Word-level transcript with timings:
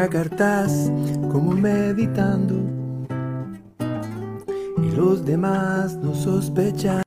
Juega 0.00 0.22
cartas 0.22 0.90
como 1.30 1.52
meditando 1.52 2.54
y 4.78 4.96
los 4.96 5.26
demás 5.26 5.94
no 5.96 6.14
sospechan. 6.14 7.02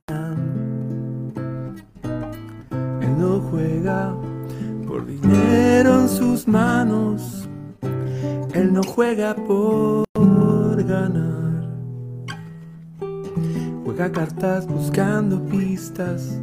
Él 3.00 3.18
no 3.18 3.40
juega 3.50 4.14
por 4.86 5.04
dinero 5.06 6.02
en 6.02 6.08
sus 6.08 6.46
manos, 6.46 7.48
él 8.52 8.72
no 8.72 8.82
juega 8.84 9.34
por 9.34 10.06
ganar. 10.84 11.68
Juega 13.84 14.12
cartas 14.12 14.68
buscando 14.68 15.40
pistas, 15.46 16.40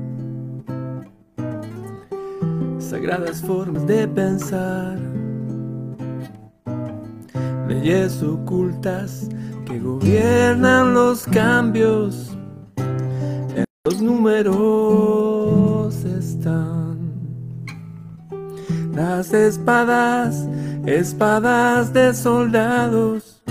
sagradas 2.77 3.41
formas 3.41 3.88
de 3.88 4.05
pensar, 4.05 5.10
leyes 7.71 8.21
ocultas 8.21 9.30
que 9.66 9.79
gobiernan 9.79 10.93
los 10.93 11.23
cambios. 11.23 12.38
En 13.55 13.63
los 13.85 14.02
números 14.02 15.95
están 16.03 16.99
las 18.93 19.34
espadas, 19.34 20.45
espadas 20.85 21.93
de 21.93 22.13
soldados, 22.13 23.41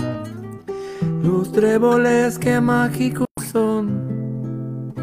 los 1.23 1.51
tréboles 1.51 2.37
que 2.37 2.61
mágicos 2.61 3.25
son, 3.51 4.93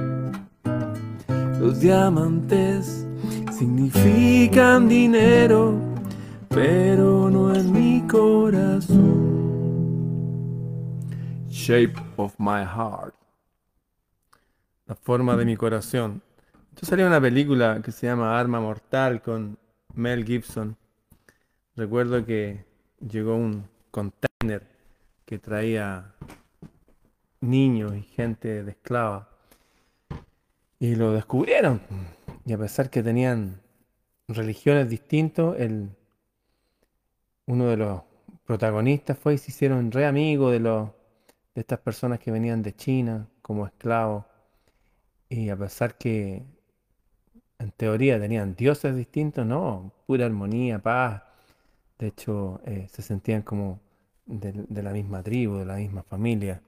los 1.59 1.81
diamantes 1.81 3.05
significan 3.51 4.89
dinero, 4.89 5.75
pero 6.48 7.29
no 7.29 7.48
mi 7.64 7.78
corazón. 8.09 9.28
Shape 11.48 11.95
of 12.17 12.34
my 12.39 12.64
heart. 12.64 13.14
La 14.87 14.95
forma 14.95 15.37
de 15.37 15.45
mi 15.45 15.56
corazón. 15.56 16.23
Esto 16.70 16.86
salió 16.86 17.06
una 17.06 17.20
película 17.20 17.83
que 17.83 17.92
se 17.92 18.06
llama 18.06 18.39
Arma 18.39 18.61
Mortal 18.61 19.20
con 19.20 19.59
Mel 19.95 20.25
Gibson. 20.25 20.77
Recuerdo 21.77 22.25
que 22.25 22.64
llegó 23.01 23.36
un 23.36 23.69
container 23.91 24.67
que 25.25 25.39
traía 25.39 26.14
niños 27.41 27.95
y 27.95 28.03
gente 28.03 28.64
de 28.64 28.70
esclava. 28.70 29.29
Y 30.81 30.95
lo 30.95 31.12
descubrieron. 31.12 31.83
Y 32.47 32.53
a 32.53 32.59
pesar 32.59 32.89
que 32.89 33.03
tenían 33.03 33.61
religiones 34.29 34.89
distintas, 34.89 35.59
el, 35.59 35.91
uno 37.49 37.67
de 37.67 37.79
los 37.79 38.03
protagonistas 38.45 39.19
fue 39.19 39.35
y 39.35 39.39
se 39.39 39.51
hicieron 39.51 39.91
re 39.91 40.07
amigos 40.07 40.53
de, 40.53 40.89
estas 41.55 41.79
personas 41.81 42.21
que 42.21 42.31
venían 42.31 42.63
de 42.63 42.77
China 42.77 43.27
como 43.43 43.67
esclavos. 43.67 44.25
Y 45.31 45.49
a 45.49 45.57
pesar 45.57 45.97
que 45.97 46.45
en 47.59 47.71
teoría 47.73 48.21
tenían 48.21 48.55
dioses 48.55 48.95
distintos, 48.95 49.47
no, 49.47 49.93
pura 50.07 50.27
armonía, 50.27 50.79
paz. 50.79 51.23
De 51.99 52.09
hecho, 52.09 52.61
eh, 52.67 52.87
se 52.91 53.03
sentían 53.03 53.43
como 53.43 53.81
de, 54.27 54.83
la 54.83 54.93
misma 54.93 55.23
tribu, 55.23 55.57
de 55.57 55.65
la 55.65 55.77
misma 55.77 56.03
familia. 56.03 56.61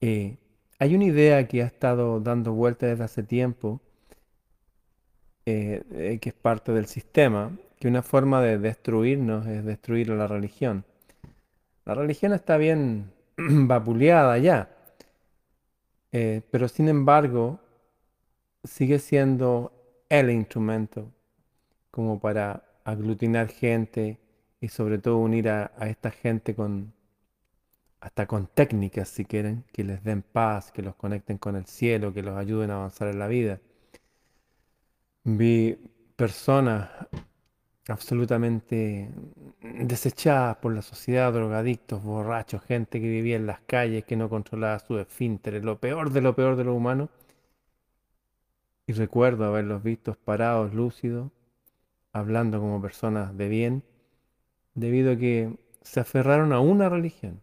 Eh, 0.00 0.36
hay 0.80 0.94
una 0.96 1.04
idea 1.04 1.46
que 1.46 1.62
ha 1.62 1.66
estado 1.66 2.20
dando 2.20 2.52
vuelta 2.54 2.86
desde 2.86 3.04
hace 3.04 3.22
tiempo, 3.22 3.80
eh, 5.46 6.18
que 6.20 6.28
es 6.28 6.34
parte 6.34 6.72
del 6.72 6.86
sistema, 6.86 7.52
que 7.78 7.88
una 7.88 8.02
forma 8.02 8.42
de 8.42 8.58
destruirnos 8.58 9.46
es 9.46 9.64
destruir 9.64 10.10
a 10.10 10.16
la 10.16 10.26
religión. 10.26 10.84
La 11.84 11.94
religión 11.94 12.32
está 12.32 12.56
bien 12.56 13.12
vapuleada 13.36 14.38
ya, 14.38 14.68
pero 16.10 16.68
sin 16.68 16.88
embargo 16.88 17.60
sigue 18.64 18.98
siendo 18.98 19.72
el 20.08 20.30
instrumento 20.30 21.12
como 21.90 22.20
para 22.20 22.64
aglutinar 22.84 23.48
gente 23.48 24.18
y 24.60 24.68
sobre 24.68 24.98
todo 24.98 25.18
unir 25.18 25.48
a, 25.48 25.72
esta 25.80 26.10
gente 26.10 26.54
con 26.54 26.92
hasta 28.00 28.26
con 28.26 28.46
técnicas 28.46 29.08
si 29.08 29.24
quieren, 29.24 29.64
que 29.72 29.82
les 29.82 30.04
den 30.04 30.22
paz, 30.22 30.70
que 30.70 30.82
los 30.82 30.94
conecten 30.94 31.38
con 31.38 31.56
el 31.56 31.66
cielo, 31.66 32.14
que 32.14 32.22
los 32.22 32.36
ayuden 32.36 32.70
a 32.70 32.76
avanzar 32.76 33.08
en 33.08 33.18
la 33.18 33.26
vida. 33.26 33.60
Vi 35.24 35.76
personas 36.16 36.88
absolutamente 37.88 39.10
desechadas 39.62 40.56
por 40.58 40.74
la 40.74 40.82
sociedad, 40.82 41.32
drogadictos, 41.32 42.02
borrachos, 42.02 42.62
gente 42.62 43.00
que 43.00 43.08
vivía 43.08 43.36
en 43.36 43.46
las 43.46 43.60
calles, 43.60 44.04
que 44.04 44.16
no 44.16 44.28
controlaba 44.28 44.78
su 44.78 44.98
esfínteres, 44.98 45.64
lo 45.64 45.78
peor 45.78 46.10
de 46.10 46.20
lo 46.20 46.34
peor 46.34 46.56
de 46.56 46.64
lo 46.64 46.74
humano, 46.74 47.08
y 48.86 48.92
recuerdo 48.92 49.44
haberlos 49.46 49.82
visto 49.82 50.14
parados, 50.14 50.74
lúcidos, 50.74 51.30
hablando 52.12 52.60
como 52.60 52.80
personas 52.80 53.36
de 53.36 53.48
bien, 53.48 53.82
debido 54.74 55.12
a 55.12 55.16
que 55.16 55.58
se 55.82 56.00
aferraron 56.00 56.52
a 56.52 56.60
una 56.60 56.88
religión. 56.88 57.42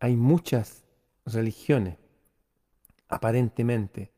Hay 0.00 0.16
muchas 0.16 0.84
religiones, 1.26 1.96
aparentemente. 3.08 4.12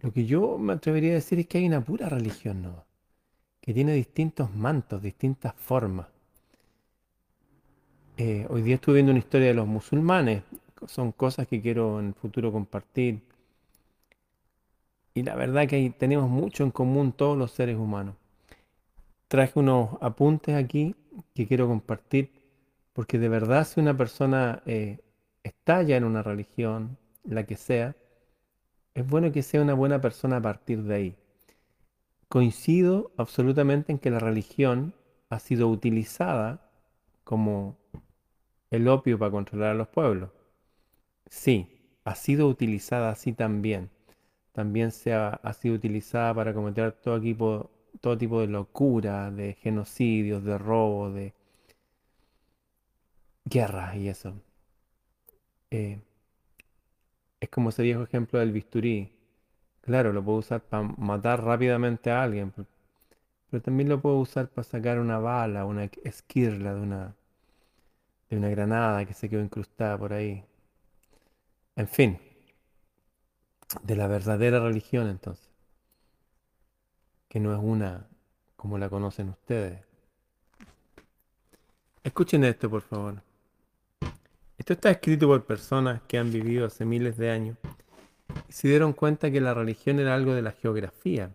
Lo 0.00 0.12
que 0.12 0.24
yo 0.24 0.58
me 0.58 0.72
atrevería 0.74 1.12
a 1.12 1.14
decir 1.14 1.40
es 1.40 1.46
que 1.46 1.58
hay 1.58 1.66
una 1.66 1.84
pura 1.84 2.08
religión, 2.08 2.62
¿no? 2.62 2.87
Que 3.68 3.74
tiene 3.74 3.92
distintos 3.92 4.50
mantos, 4.56 5.02
distintas 5.02 5.52
formas. 5.52 6.06
Eh, 8.16 8.46
hoy 8.48 8.62
día 8.62 8.76
estuve 8.76 8.94
viendo 8.94 9.12
una 9.12 9.18
historia 9.18 9.48
de 9.48 9.52
los 9.52 9.66
musulmanes. 9.66 10.42
Son 10.86 11.12
cosas 11.12 11.46
que 11.46 11.60
quiero 11.60 12.00
en 12.00 12.06
el 12.06 12.14
futuro 12.14 12.50
compartir 12.50 13.20
y 15.12 15.22
la 15.22 15.34
verdad 15.34 15.68
que 15.68 15.92
tenemos 15.98 16.30
mucho 16.30 16.64
en 16.64 16.70
común 16.70 17.12
todos 17.12 17.36
los 17.36 17.50
seres 17.50 17.76
humanos. 17.76 18.14
Traje 19.28 19.58
unos 19.58 19.98
apuntes 20.00 20.54
aquí 20.54 20.96
que 21.34 21.46
quiero 21.46 21.68
compartir 21.68 22.30
porque 22.94 23.18
de 23.18 23.28
verdad 23.28 23.66
si 23.66 23.80
una 23.80 23.94
persona 23.94 24.62
eh, 24.64 25.00
está 25.42 25.82
ya 25.82 25.98
en 25.98 26.04
una 26.04 26.22
religión, 26.22 26.96
la 27.22 27.44
que 27.44 27.56
sea, 27.56 27.94
es 28.94 29.06
bueno 29.06 29.30
que 29.30 29.42
sea 29.42 29.60
una 29.60 29.74
buena 29.74 30.00
persona 30.00 30.38
a 30.38 30.40
partir 30.40 30.84
de 30.84 30.94
ahí. 30.94 31.16
Coincido 32.28 33.12
absolutamente 33.16 33.92
en 33.92 33.98
que 33.98 34.10
la 34.10 34.18
religión 34.18 34.94
ha 35.30 35.38
sido 35.38 35.68
utilizada 35.68 36.70
como 37.24 37.76
el 38.70 38.88
opio 38.88 39.18
para 39.18 39.30
controlar 39.30 39.70
a 39.70 39.74
los 39.74 39.88
pueblos. 39.88 40.30
Sí, 41.26 41.68
ha 42.04 42.14
sido 42.14 42.48
utilizada 42.48 43.10
así 43.10 43.32
también 43.32 43.90
también 44.58 44.90
se 44.90 45.14
ha, 45.14 45.40
sido 45.52 45.76
utilizada 45.76 46.34
para 46.34 46.52
cometer 46.52 46.90
todo, 46.90 47.20
tipo, 47.20 48.40
de 48.40 48.48
locura, 48.48 49.30
de 49.30 49.54
genocidios, 49.54 50.42
de 50.42 50.58
robo, 50.58 51.12
de 51.12 51.32
guerras 53.44 53.94
y 53.94 54.08
eso. 54.08 54.34
Eh, 55.70 56.00
es 57.38 57.48
como 57.50 57.68
ese 57.68 57.84
viejo 57.84 58.02
ejemplo 58.02 58.40
del 58.40 58.50
bisturí. 58.50 59.12
Claro, 59.88 60.12
lo 60.12 60.22
puedo 60.22 60.36
usar 60.36 60.60
para 60.60 60.82
matar 60.82 61.42
rápidamente 61.42 62.10
a 62.10 62.22
alguien, 62.22 62.52
pero 63.50 63.62
también 63.62 63.88
lo 63.88 64.02
puedo 64.02 64.16
usar 64.18 64.46
para 64.48 64.62
sacar 64.62 64.98
una 64.98 65.18
bala, 65.18 65.64
una 65.64 65.84
esquirla 66.04 66.74
de 66.74 66.80
una, 66.82 67.14
de 68.28 68.36
una 68.36 68.50
granada 68.50 69.06
que 69.06 69.14
se 69.14 69.30
quedó 69.30 69.40
incrustada 69.40 69.96
por 69.96 70.12
ahí. 70.12 70.44
En 71.74 71.88
fin, 71.88 72.18
de 73.82 73.96
la 73.96 74.08
verdadera 74.08 74.60
religión 74.60 75.08
entonces, 75.08 75.48
que 77.30 77.40
no 77.40 77.54
es 77.54 77.58
una 77.58 78.06
como 78.56 78.76
la 78.76 78.90
conocen 78.90 79.30
ustedes. 79.30 79.80
Escuchen 82.04 82.44
esto, 82.44 82.68
por 82.68 82.82
favor. 82.82 83.22
Esto 84.58 84.74
está 84.74 84.90
escrito 84.90 85.28
por 85.28 85.46
personas 85.46 86.02
que 86.02 86.18
han 86.18 86.30
vivido 86.30 86.66
hace 86.66 86.84
miles 86.84 87.16
de 87.16 87.30
años 87.30 87.56
se 88.48 88.68
dieron 88.68 88.92
cuenta 88.92 89.30
que 89.30 89.40
la 89.40 89.54
religión 89.54 90.00
era 90.00 90.14
algo 90.14 90.34
de 90.34 90.42
la 90.42 90.52
geografía. 90.52 91.34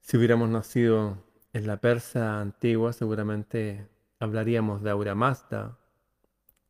Si 0.00 0.16
hubiéramos 0.16 0.48
nacido 0.48 1.18
en 1.52 1.66
la 1.66 1.78
Persa 1.78 2.40
antigua, 2.40 2.92
seguramente 2.92 3.88
hablaríamos 4.20 4.82
de 4.82 4.90
Aura 4.90 5.14
Mazda, 5.14 5.78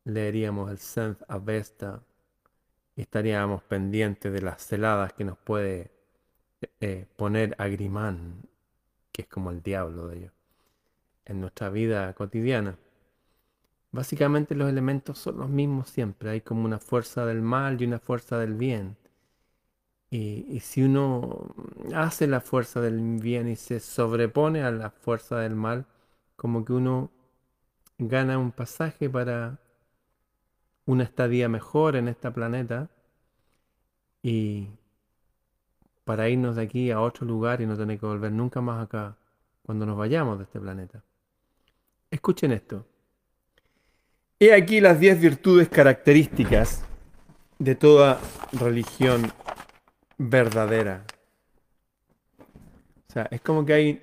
leeríamos 0.05 0.71
el 0.71 0.79
Senth 0.79 1.23
Avesta, 1.29 2.03
estaríamos 2.97 3.63
pendientes 3.63 4.33
de 4.33 4.43
las 4.43 4.67
celadas 4.67 5.13
que 5.13 5.25
nos 5.25 5.39
puede 5.39 5.93
eh, 6.81 7.07
poner 7.17 7.55
Agrimán, 7.59 8.43
que 9.13 9.23
es 9.23 9.29
como 9.29 9.51
el 9.51 9.63
diablo 9.63 10.09
de 10.09 10.19
ellos, 10.19 10.33
en 11.25 11.41
nuestra 11.41 11.71
vida 11.71 12.13
cotidiana. 12.15 12.77
Básicamente 13.91 14.55
los 14.55 14.69
elementos 14.69 15.19
son 15.19 15.39
los 15.39 15.49
mismos 15.49 15.89
siempre, 15.91 16.31
hay 16.31 16.41
como 16.43 16.65
una 16.65 16.79
fuerza 16.79 17.25
del 17.27 17.43
mal 17.43 17.81
y 17.81 17.87
una 17.87 17.99
fuerza 17.99 18.39
del 18.39 18.55
bien. 18.55 18.97
Y, 20.11 20.61
si 20.61 20.83
uno 20.83 21.55
hace 21.95 22.27
la 22.27 22.41
fuerza 22.41 22.81
del 22.81 23.19
bien 23.21 23.49
y 23.49 23.57
se 23.57 23.79
sobrepone 23.81 24.63
a 24.63 24.71
la 24.71 24.91
fuerza 24.91 25.39
del 25.39 25.55
mal, 25.55 25.85
como 26.37 26.65
que 26.65 26.73
uno 26.73 27.11
gana 27.99 28.39
un 28.39 28.53
pasaje 28.53 29.11
para 29.11 29.59
una 30.87 31.05
estadía 31.05 31.49
mejor 31.49 31.97
en 31.97 32.09
este 32.09 32.31
planeta 32.31 32.89
y 34.23 34.69
para 36.05 36.29
irnos 36.31 36.57
de 36.57 36.63
aquí 36.63 36.91
a 36.91 37.01
otro 37.01 37.27
lugar 37.27 37.61
y 37.61 37.67
no 37.67 37.77
tener 37.77 37.99
que 37.99 38.07
volver 38.07 38.33
nunca 38.33 38.61
más 38.63 38.83
acá 38.83 39.17
cuando 39.63 39.85
nos 39.85 39.99
vayamos 39.99 40.39
de 40.39 40.45
este 40.45 40.59
planeta. 40.61 41.05
Escuchen 42.11 42.53
esto. 42.53 42.87
He 44.41 44.55
aquí 44.55 44.81
las 44.81 45.01
10 45.01 45.21
virtudes 45.21 45.69
características 45.69 46.85
de 47.59 47.75
toda 47.75 48.21
religión 48.53 49.33
verdadera. 50.17 51.05
O 53.09 53.13
sea, 53.13 53.27
es 53.33 53.41
como 53.41 53.67
que 53.67 53.73
hay 53.73 54.03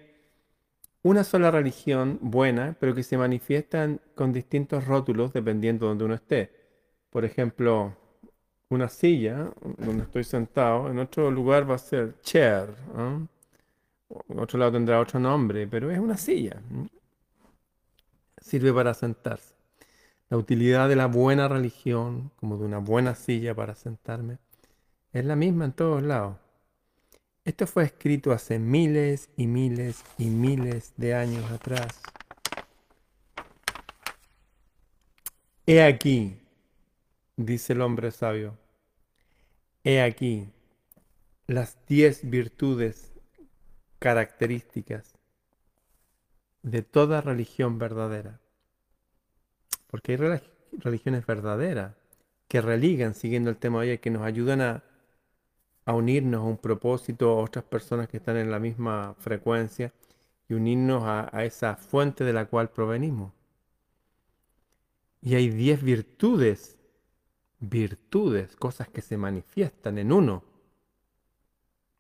una 1.04 1.24
sola 1.24 1.52
religión 1.52 2.20
buena, 2.22 2.76
pero 2.78 2.94
que 2.94 3.04
se 3.04 3.18
manifiestan 3.18 4.02
con 4.14 4.34
distintos 4.34 4.86
rótulos 4.86 5.32
dependiendo 5.32 5.86
de 5.86 5.90
donde 5.90 6.04
uno 6.04 6.16
esté. 6.16 6.52
Por 7.12 7.24
ejemplo, 7.24 7.96
una 8.68 8.90
silla 8.90 9.54
donde 9.78 10.04
estoy 10.04 10.26
sentado, 10.26 10.92
en 10.92 11.00
otro 11.00 11.32
lugar 11.32 11.70
va 11.70 11.76
a 11.76 11.78
ser 11.78 12.20
chair. 12.20 12.76
En 12.98 14.40
otro 14.40 14.60
lado 14.60 14.74
tendrá 14.74 15.00
otro 15.00 15.18
nombre, 15.18 15.66
pero 15.66 15.90
es 15.92 16.00
una 16.00 16.18
silla. 16.18 16.62
Sirve 18.38 18.74
para 18.74 18.94
sentarse. 18.94 19.55
La 20.30 20.38
utilidad 20.38 20.90
de 20.90 20.96
la 20.96 21.06
buena 21.06 21.48
religión, 21.48 22.32
como 22.38 22.58
de 22.58 22.66
una 22.66 22.80
buena 22.80 23.14
silla 23.16 23.54
para 23.54 23.76
sentarme, 23.76 24.40
es 25.14 25.24
la 25.24 25.36
misma 25.36 25.66
en 25.66 25.74
todos 25.74 26.02
lados. 26.02 26.38
Esto 27.44 27.68
fue 27.68 27.84
escrito 27.84 28.32
hace 28.32 28.58
miles 28.58 29.30
y 29.38 29.46
miles 29.46 30.04
y 30.18 30.26
miles 30.26 30.94
de 30.98 31.14
años 31.14 31.50
atrás. 31.52 32.02
He 35.68 35.84
aquí, 35.84 36.40
dice 37.38 37.74
el 37.74 37.82
hombre 37.82 38.12
sabio, 38.12 38.58
he 39.84 40.02
aquí 40.02 40.50
las 41.46 41.78
diez 41.88 42.28
virtudes 42.28 43.14
características 44.00 45.14
de 46.64 46.82
toda 46.82 47.22
religión 47.22 47.78
verdadera. 47.78 48.40
Porque 49.96 50.12
hay 50.12 50.42
religiones 50.80 51.26
verdaderas 51.26 51.94
que 52.50 52.60
religan, 52.60 53.14
siguiendo 53.14 53.50
el 53.50 53.56
tema 53.56 53.82
de 53.82 53.98
que 54.02 54.10
nos 54.10 54.24
ayudan 54.24 54.60
a, 54.60 54.84
unirnos 55.86 56.42
a 56.42 56.44
un 56.44 56.58
propósito, 56.58 57.30
a 57.30 57.42
otras 57.42 57.64
personas 57.64 58.10
que 58.10 58.18
están 58.18 58.36
en 58.36 58.52
la 58.52 58.60
misma 58.60 59.16
frecuencia 59.20 59.94
y 60.50 60.54
unirnos 60.54 61.04
a, 61.06 61.30
a 61.32 61.46
esa 61.46 61.78
fuente 61.78 62.26
de 62.26 62.34
la 62.34 62.44
cual 62.44 62.72
provenimos. 62.72 63.32
Y 65.22 65.36
hay 65.36 65.48
diez 65.48 65.82
virtudes, 65.82 66.78
virtudes, 67.62 68.58
cosas 68.58 68.90
que 68.90 69.02
se 69.02 69.16
manifiestan 69.16 69.98
en 69.98 70.12
uno 70.12 70.44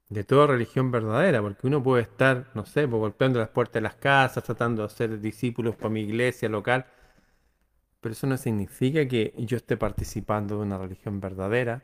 de 0.09 0.25
toda 0.25 0.47
religión 0.47 0.91
verdadera, 0.91 1.41
porque 1.41 1.65
uno 1.67 1.81
puede 1.81 2.03
estar, 2.03 2.51
no 2.55 2.65
sé, 2.65 2.89
pues, 2.89 2.99
golpeando 2.99 3.39
las 3.39 3.47
puertas 3.47 3.75
de 3.75 3.81
las 3.81 3.95
casas, 3.95 4.43
tratando 4.43 4.83
de 4.83 4.89
ser 4.89 5.21
discípulos 5.21 5.77
para 5.77 5.91
mi 5.91 6.01
iglesia 6.01 6.49
local, 6.49 6.87
pero 8.05 8.13
eso 8.13 8.27
no 8.27 8.37
significa 8.37 9.07
que 9.07 9.33
yo 9.35 9.57
esté 9.57 9.77
participando 9.77 10.57
de 10.57 10.61
una 10.61 10.77
religión 10.77 11.19
verdadera 11.19 11.81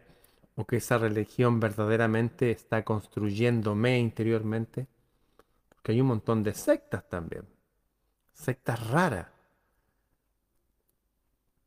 o 0.53 0.67
que 0.67 0.75
esa 0.75 0.99
religión 0.99 1.59
verdaderamente 1.59 2.51
está 2.51 2.85
construyéndome 2.85 3.97
interiormente. 3.97 4.85
Porque 5.69 5.93
hay 5.93 6.01
un 6.01 6.05
montón 6.05 6.43
de 6.43 6.53
sectas 6.53 7.09
también, 7.09 7.47
sectas 8.33 8.87
raras. 8.91 9.29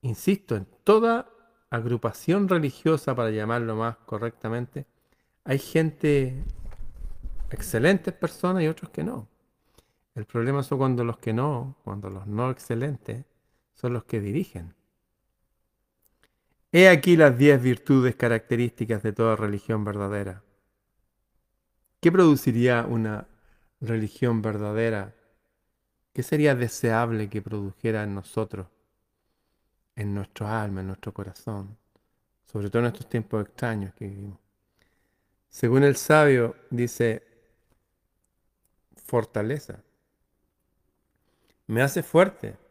Insisto, 0.03 0.55
en 0.55 0.69
toda 0.85 1.29
agrupación 1.69 2.49
religiosa, 2.49 3.17
para 3.17 3.33
llamarlo 3.33 3.75
más 3.75 3.97
correctamente, 4.07 4.87
hay 5.43 5.59
gente, 5.59 6.45
excelentes 7.51 8.15
personas 8.15 8.63
y 8.63 8.69
otros 8.69 8.89
que 8.91 9.03
no. 9.03 9.27
El 10.15 10.27
problema 10.27 10.61
es 10.61 10.69
cuando 10.69 11.03
los 11.03 11.19
que 11.19 11.33
no, 11.33 11.75
cuando 11.83 12.09
los 12.09 12.29
no 12.29 12.53
excelentes, 12.53 13.25
son 13.85 13.93
los 13.93 14.05
que 14.05 14.19
dirigen. 14.19 14.75
He 16.73 16.89
aquí 16.89 17.19
las 17.19 17.37
diez 17.37 17.61
virtudes 17.61 18.17
características 18.17 19.03
de 19.03 19.13
toda 19.13 19.37
religión 19.37 19.85
verdadera. 19.85 20.43
¿Qué 22.01 22.11
produciría 22.11 22.87
una 22.89 23.29
religión 23.83 24.41
verdadera? 24.41 25.15
¿Qué 26.15 26.23
sería 26.23 26.55
deseable 26.55 27.29
que 27.29 27.43
produjera 27.43 28.05
en 28.05 28.15
nosotros, 28.15 28.69
en 29.97 30.15
nuestro 30.15 30.49
alma, 30.49 30.81
en 30.81 30.87
nuestro 30.87 31.13
corazón, 31.13 31.77
sobre 32.47 32.71
todo 32.71 32.81
en 32.81 32.87
estos 32.87 33.07
tiempos 33.07 33.45
extraños 33.45 33.93
que 33.93 34.07
vivimos? 34.07 34.39
Según 35.51 35.85
el 35.85 35.97
sabio, 35.97 36.57
dice, 36.71 37.23
fortaleza. 39.05 39.85
Me 41.67 41.83
hace 41.83 42.03
fuerte 42.03 42.64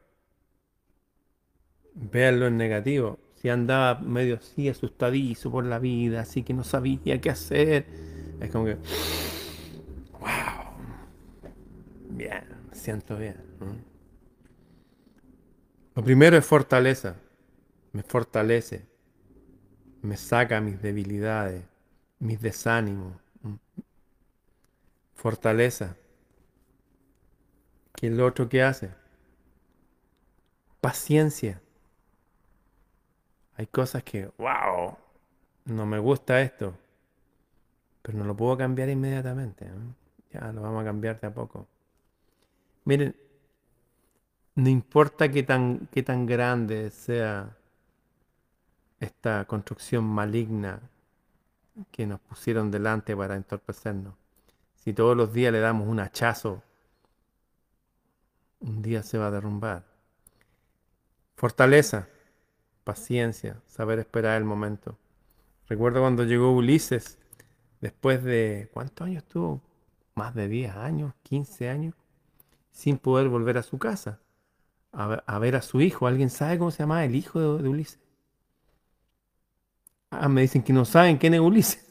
véanlo 1.96 2.48
en 2.48 2.58
negativo. 2.58 3.20
Si 3.36 3.50
andaba 3.50 4.00
medio 4.00 4.36
así 4.36 4.70
asustadizo 4.70 5.52
por 5.52 5.66
la 5.66 5.80
vida, 5.80 6.22
así 6.22 6.44
que 6.44 6.54
no 6.54 6.64
sabía 6.64 7.20
qué 7.20 7.30
hacer, 7.30 7.86
es 8.40 8.52
como 8.52 8.66
que, 8.66 8.76
wow, 10.20 10.76
bien, 12.10 12.46
siento 12.72 13.18
bien. 13.18 13.36
Lo 15.96 16.04
primero 16.04 16.38
es 16.38 16.46
fortaleza, 16.46 17.18
me 17.92 18.02
fortalece, 18.02 18.86
me 20.02 20.18
saca 20.18 20.62
mis 20.62 20.82
debilidades, 20.82 21.64
mis 22.20 22.42
desánimos. 22.42 23.14
Fortaleza. 25.16 25.96
¿Qué 27.96 28.08
es 28.08 28.14
lo 28.14 28.26
otro 28.26 28.50
que 28.50 28.62
hace? 28.62 28.92
Paciencia. 30.82 31.63
Hay 33.56 33.68
cosas 33.68 34.04
que, 34.04 34.30
wow, 34.38 34.98
no 35.66 35.86
me 35.86 36.00
gusta 36.00 36.42
esto, 36.42 36.74
pero 38.02 38.18
no 38.18 38.26
lo 38.26 38.36
puedo 38.36 38.58
cambiar 38.58 38.90
inmediatamente. 38.90 39.68
Ya 40.32 40.52
lo 40.52 40.62
vamos 40.62 40.82
a 40.82 40.86
cambiar 40.86 41.20
de 41.20 41.28
a 41.28 41.34
poco. 41.34 41.68
Miren, 42.86 43.16
no 44.56 44.70
importa 44.70 45.30
qué 45.30 45.44
tan, 45.44 45.88
qué 45.92 46.04
tan 46.04 46.26
grande 46.26 46.90
sea 46.90 47.56
esta 49.00 49.46
construcción 49.46 50.04
maligna 50.06 50.80
que 51.92 52.06
nos 52.06 52.20
pusieron 52.20 52.72
delante 52.72 53.16
para 53.16 53.36
entorpecernos. 53.36 54.14
Si 54.76 54.94
todos 54.94 55.16
los 55.16 55.34
días 55.34 55.52
le 55.52 55.60
damos 55.60 55.88
un 55.88 56.00
hachazo, 56.00 56.62
un 58.60 58.82
día 58.82 59.04
se 59.04 59.18
va 59.18 59.28
a 59.28 59.32
derrumbar. 59.32 59.84
Fortaleza 61.36 62.08
paciencia, 62.84 63.62
saber 63.68 64.00
esperar 64.00 64.38
el 64.38 64.46
momento. 64.46 64.98
Recuerdo 65.68 66.02
cuando 66.02 66.24
llegó 66.24 66.52
Ulises, 66.52 67.18
después 67.82 68.24
de, 68.24 68.70
¿cuántos 68.74 69.08
años 69.08 69.24
tuvo? 69.24 69.62
Más 70.16 70.36
de 70.36 70.48
10 70.48 70.76
años, 70.76 71.14
15 71.24 71.70
años, 71.70 71.96
sin 72.72 72.98
poder 72.98 73.30
volver 73.30 73.58
a 73.58 73.64
su 73.64 73.80
casa, 73.80 74.20
a, 74.92 75.40
ver 75.40 75.56
a 75.56 75.62
su 75.62 75.82
hijo. 75.82 76.06
¿Alguien 76.06 76.30
sabe 76.30 76.60
cómo 76.60 76.72
se 76.72 76.84
llama 76.84 77.04
el 77.04 77.16
hijo 77.16 77.58
de, 77.58 77.68
Ulises? 77.68 78.00
Ah, 80.12 80.30
me 80.30 80.42
dicen 80.42 80.62
que 80.62 80.74
no 80.74 80.86
saben 80.86 81.18
quién 81.18 81.34
es 81.34 81.40
Ulises. 81.40 81.84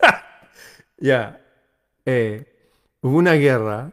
ya. 0.98 1.40
Eh, 2.06 2.46
hubo 3.02 3.18
una 3.18 3.34
guerra 3.34 3.92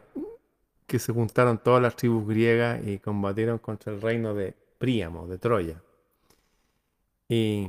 que 0.86 0.98
se 0.98 1.12
juntaron 1.12 1.58
todas 1.58 1.82
las 1.82 1.94
tribus 1.94 2.26
griegas 2.26 2.80
y 2.86 2.98
combatieron 2.98 3.58
contra 3.58 3.92
el 3.92 4.00
reino 4.00 4.32
de 4.32 4.54
Príamo, 4.78 5.26
de 5.26 5.36
Troya. 5.36 5.82
Y 7.28 7.68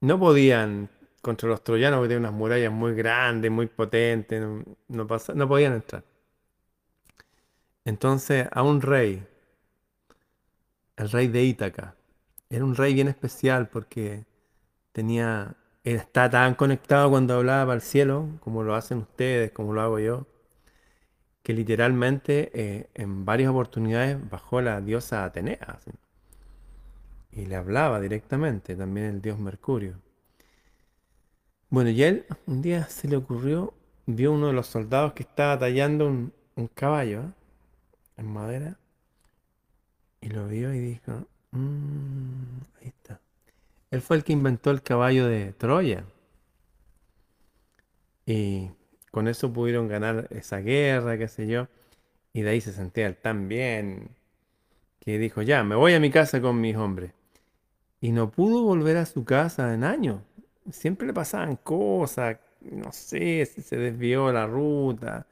no 0.00 0.18
podían 0.18 0.88
contra 1.22 1.48
los 1.48 1.62
troyanos, 1.62 2.00
que 2.02 2.08
tenían 2.08 2.22
unas 2.22 2.32
murallas 2.32 2.72
muy 2.72 2.94
grandes, 2.94 3.50
muy 3.50 3.66
potentes, 3.66 4.42
no, 4.88 5.06
no 5.34 5.48
podían 5.48 5.74
entrar. 5.74 6.04
Entonces 7.84 8.48
a 8.52 8.62
un 8.62 8.80
rey, 8.80 9.26
el 10.96 11.10
rey 11.10 11.28
de 11.28 11.44
Ítaca, 11.44 11.94
era 12.50 12.64
un 12.64 12.74
rey 12.74 12.94
bien 12.94 13.08
especial 13.08 13.68
porque 13.68 14.24
tenía, 14.92 15.54
está 15.84 16.28
tan 16.30 16.54
conectado 16.54 17.10
cuando 17.10 17.34
hablaba 17.34 17.74
el 17.74 17.80
cielo, 17.82 18.28
como 18.40 18.62
lo 18.62 18.74
hacen 18.74 18.98
ustedes, 18.98 19.52
como 19.52 19.72
lo 19.72 19.82
hago 19.82 19.98
yo, 19.98 20.26
que 21.42 21.52
literalmente 21.54 22.50
eh, 22.54 22.90
en 22.94 23.24
varias 23.24 23.50
oportunidades 23.50 24.18
bajó 24.30 24.60
la 24.60 24.80
diosa 24.80 25.24
Atenea 25.24 25.78
y 27.32 27.46
le 27.46 27.56
hablaba 27.56 28.00
directamente, 28.00 28.76
también 28.76 29.06
el 29.06 29.22
dios 29.22 29.38
Mercurio. 29.38 29.94
Bueno, 31.68 31.90
y 31.90 32.02
él 32.02 32.26
un 32.46 32.62
día 32.62 32.84
se 32.88 33.08
le 33.08 33.16
ocurrió, 33.16 33.74
vio 34.06 34.32
uno 34.32 34.48
de 34.48 34.52
los 34.52 34.66
soldados 34.66 35.12
que 35.12 35.22
estaba 35.22 35.58
tallando 35.58 36.06
un, 36.08 36.32
caballo 36.74 37.22
¿eh? 37.22 37.32
en 38.18 38.26
madera, 38.32 38.76
Y 40.20 40.28
lo 40.28 40.46
vio 40.48 40.74
y 40.74 40.78
dijo, 40.80 41.26
"Mm, 41.52 42.60
ahí 42.80 42.88
está. 42.88 43.20
Él 43.90 44.00
fue 44.02 44.16
el 44.16 44.24
que 44.24 44.32
inventó 44.32 44.70
el 44.70 44.82
caballo 44.82 45.26
de 45.26 45.52
Troya. 45.54 46.04
Y 48.26 48.70
con 49.10 49.28
eso 49.28 49.52
pudieron 49.52 49.88
ganar 49.88 50.28
esa 50.30 50.58
guerra, 50.58 51.18
qué 51.18 51.28
sé 51.28 51.46
yo. 51.46 51.68
Y 52.32 52.42
de 52.42 52.50
ahí 52.50 52.60
se 52.60 52.72
sentía 52.72 53.06
él 53.06 53.16
tan 53.16 53.48
bien 53.48 54.10
que 55.00 55.18
dijo, 55.18 55.42
ya, 55.42 55.64
me 55.64 55.76
voy 55.76 55.94
a 55.94 56.00
mi 56.00 56.10
casa 56.10 56.40
con 56.40 56.60
mis 56.60 56.76
hombres. 56.76 57.12
Y 58.00 58.12
no 58.12 58.30
pudo 58.30 58.62
volver 58.62 58.96
a 58.96 59.06
su 59.06 59.24
casa 59.24 59.74
en 59.74 59.84
años. 59.84 60.22
Siempre 60.70 61.06
le 61.06 61.12
pasaban 61.14 61.56
cosas, 61.56 62.38
no 62.60 62.92
sé, 62.92 63.46
se 63.46 63.76
desvió 63.76 64.32
la 64.32 64.46
ruta, 64.46 65.26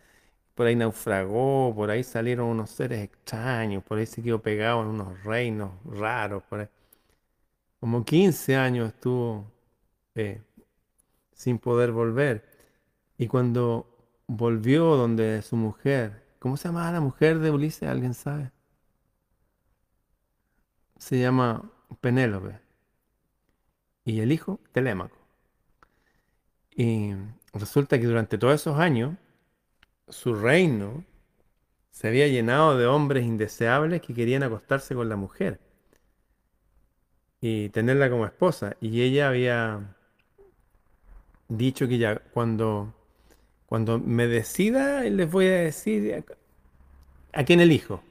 por 0.55 0.67
ahí 0.67 0.77
naufragó, 0.77 1.73
por 1.75 1.91
ahí 1.91 2.03
salieron 2.05 2.49
unos 2.49 2.71
seres 2.71 3.03
extraños, 3.05 3.85
por 3.85 3.99
ahí 3.99 4.07
se 4.07 4.23
quedó 4.23 4.43
pegado 4.43 4.83
en 4.83 4.89
unos 4.89 5.23
reinos 5.25 5.73
raros, 5.85 6.43
por 6.45 6.61
ahí. 6.61 6.69
Como 7.81 8.05
15 8.05 8.57
años 8.57 8.89
estuvo 8.89 9.51
eh, 10.15 10.43
sin 11.33 11.59
poder 11.59 11.93
volver. 11.93 12.45
Y 13.19 13.29
cuando 13.29 13.87
volvió 14.27 14.97
donde 14.97 15.43
su 15.43 15.57
mujer, 15.57 16.25
¿cómo 16.41 16.57
se 16.57 16.69
llamaba 16.69 16.93
la 16.93 17.01
mujer 17.01 17.39
de 17.41 17.51
Ulises? 17.51 17.89
¿Alguien 17.89 18.15
sabe? 18.15 18.53
Se 20.99 21.19
llama 21.19 21.71
Penélope. 22.01 22.61
Y 24.05 24.21
el 24.21 24.33
hijo, 24.33 24.61
Telémaco. 24.73 25.17
Y 26.75 27.13
resulta 27.53 27.99
que 27.99 28.07
durante 28.07 28.39
todos 28.39 28.55
esos 28.55 28.79
años, 28.79 29.17
su 30.09 30.35
reino 30.35 31.05
se 31.91 32.09
había 32.09 32.29
llenado 32.29 32.79
de 32.79 32.87
hombres 32.87 33.25
indeseables 33.25 34.01
que 34.03 34.15
querían 34.15 34.43
acostarse 34.45 34.95
con 34.95 35.09
la 35.09 35.17
mujer 35.17 35.61
y 37.41 37.69
tenerla 37.71 38.11
como 38.11 38.27
esposa. 38.27 38.77
Y 38.81 39.03
ella 39.03 39.29
había 39.29 39.97
dicho 41.49 41.89
que 41.89 41.99
ya 41.99 42.17
cuando, 42.33 42.95
cuando 43.67 43.99
me 43.99 44.27
decida, 44.27 45.03
les 45.05 45.31
voy 45.31 45.47
a 45.47 45.57
decir 45.61 46.25
a, 47.33 47.41
a 47.41 47.45
quién 47.45 47.61
elijo. 47.61 48.03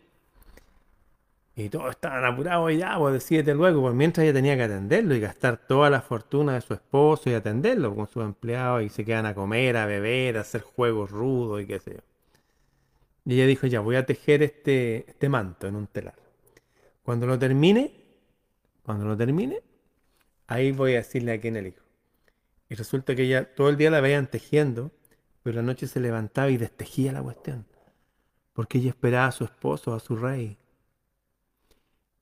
Y 1.60 1.70
todos 1.70 1.90
estaban 1.90 2.24
apurados 2.24 2.72
y 2.72 2.78
ya, 2.78 3.00
pues 3.00 3.16
decídete 3.16 3.56
luego, 3.56 3.82
pues 3.82 3.96
mientras 3.96 4.24
ella 4.24 4.34
tenía 4.34 4.56
que 4.56 4.62
atenderlo 4.62 5.16
y 5.16 5.20
gastar 5.20 5.58
toda 5.58 5.90
la 5.90 6.02
fortuna 6.02 6.54
de 6.54 6.62
su 6.62 6.76
esposo 6.76 7.32
y 7.32 7.34
atenderlo 7.34 7.96
con 7.96 8.06
sus 8.06 8.24
empleados 8.24 8.84
y 8.84 8.90
se 8.90 9.04
quedan 9.04 9.26
a 9.26 9.34
comer, 9.34 9.76
a 9.76 9.88
beber, 9.88 10.38
a 10.38 10.42
hacer 10.42 10.62
juegos 10.62 11.10
rudos 11.10 11.64
y 11.64 11.66
qué 11.66 11.80
sé 11.80 11.96
yo. 11.96 12.02
Y 13.26 13.34
ella 13.34 13.48
dijo, 13.48 13.66
ya, 13.66 13.80
voy 13.80 13.96
a 13.96 14.06
tejer 14.06 14.44
este, 14.44 15.10
este 15.10 15.30
manto 15.30 15.66
en 15.66 15.76
un 15.76 15.88
telar. 15.88 16.14
Cuando 17.02 17.26
lo 17.26 17.40
termine, 17.40 17.92
cuando 18.84 19.06
lo 19.06 19.18
termine, 19.18 19.64
ahí 20.46 20.72
voy 20.72 20.94
a 20.94 20.98
decirle 20.98 21.32
a 21.32 21.42
quién 21.42 21.56
elijo. 21.56 21.82
Y 22.70 22.76
resulta 22.76 23.16
que 23.16 23.24
ella 23.24 23.56
todo 23.56 23.70
el 23.70 23.78
día 23.78 23.90
la 23.90 24.00
veían 24.00 24.28
tejiendo, 24.28 24.92
pero 25.42 25.56
la 25.56 25.64
noche 25.64 25.88
se 25.88 26.00
levantaba 26.02 26.52
y 26.52 26.58
destejía 26.58 27.14
la 27.14 27.24
cuestión. 27.24 27.66
Porque 28.54 28.78
ella 28.78 28.90
esperaba 28.90 29.26
a 29.26 29.32
su 29.32 29.44
esposo, 29.44 29.96
a 29.96 30.00
su 30.00 30.16
rey. 30.16 30.60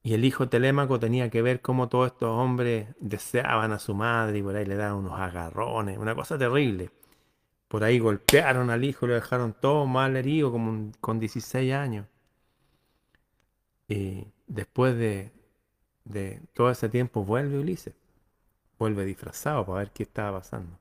Y 0.06 0.14
el 0.14 0.24
hijo 0.24 0.48
Telémaco 0.48 1.00
tenía 1.00 1.32
que 1.32 1.42
ver 1.42 1.62
cómo 1.62 1.90
todos 1.90 2.12
estos 2.12 2.30
hombres 2.30 2.90
deseaban 3.00 3.72
a 3.72 3.80
su 3.80 3.96
madre 3.96 4.38
y 4.38 4.44
por 4.44 4.56
ahí 4.56 4.64
le 4.64 4.76
daban 4.76 4.98
unos 4.98 5.20
agarrones, 5.20 5.98
una 5.98 6.14
cosa 6.14 6.38
terrible. 6.38 6.92
Por 7.68 7.84
ahí 7.84 7.98
golpearon 7.98 8.70
al 8.70 8.84
hijo, 8.84 9.08
lo 9.08 9.16
dejaron 9.16 9.56
todo 9.60 9.88
mal 9.88 10.16
herido, 10.16 10.52
como 10.52 10.92
con 11.02 11.20
16 11.20 11.74
años. 11.74 12.06
Y 13.88 14.28
después 14.46 14.96
de, 14.96 15.32
de 16.04 16.40
todo 16.54 16.70
ese 16.70 16.88
tiempo 16.88 17.24
vuelve 17.26 17.58
Ulises, 17.58 17.96
vuelve 18.78 19.06
disfrazado 19.06 19.66
para 19.66 19.80
ver 19.80 19.92
qué 19.92 20.04
estaba 20.04 20.38
pasando. 20.38 20.78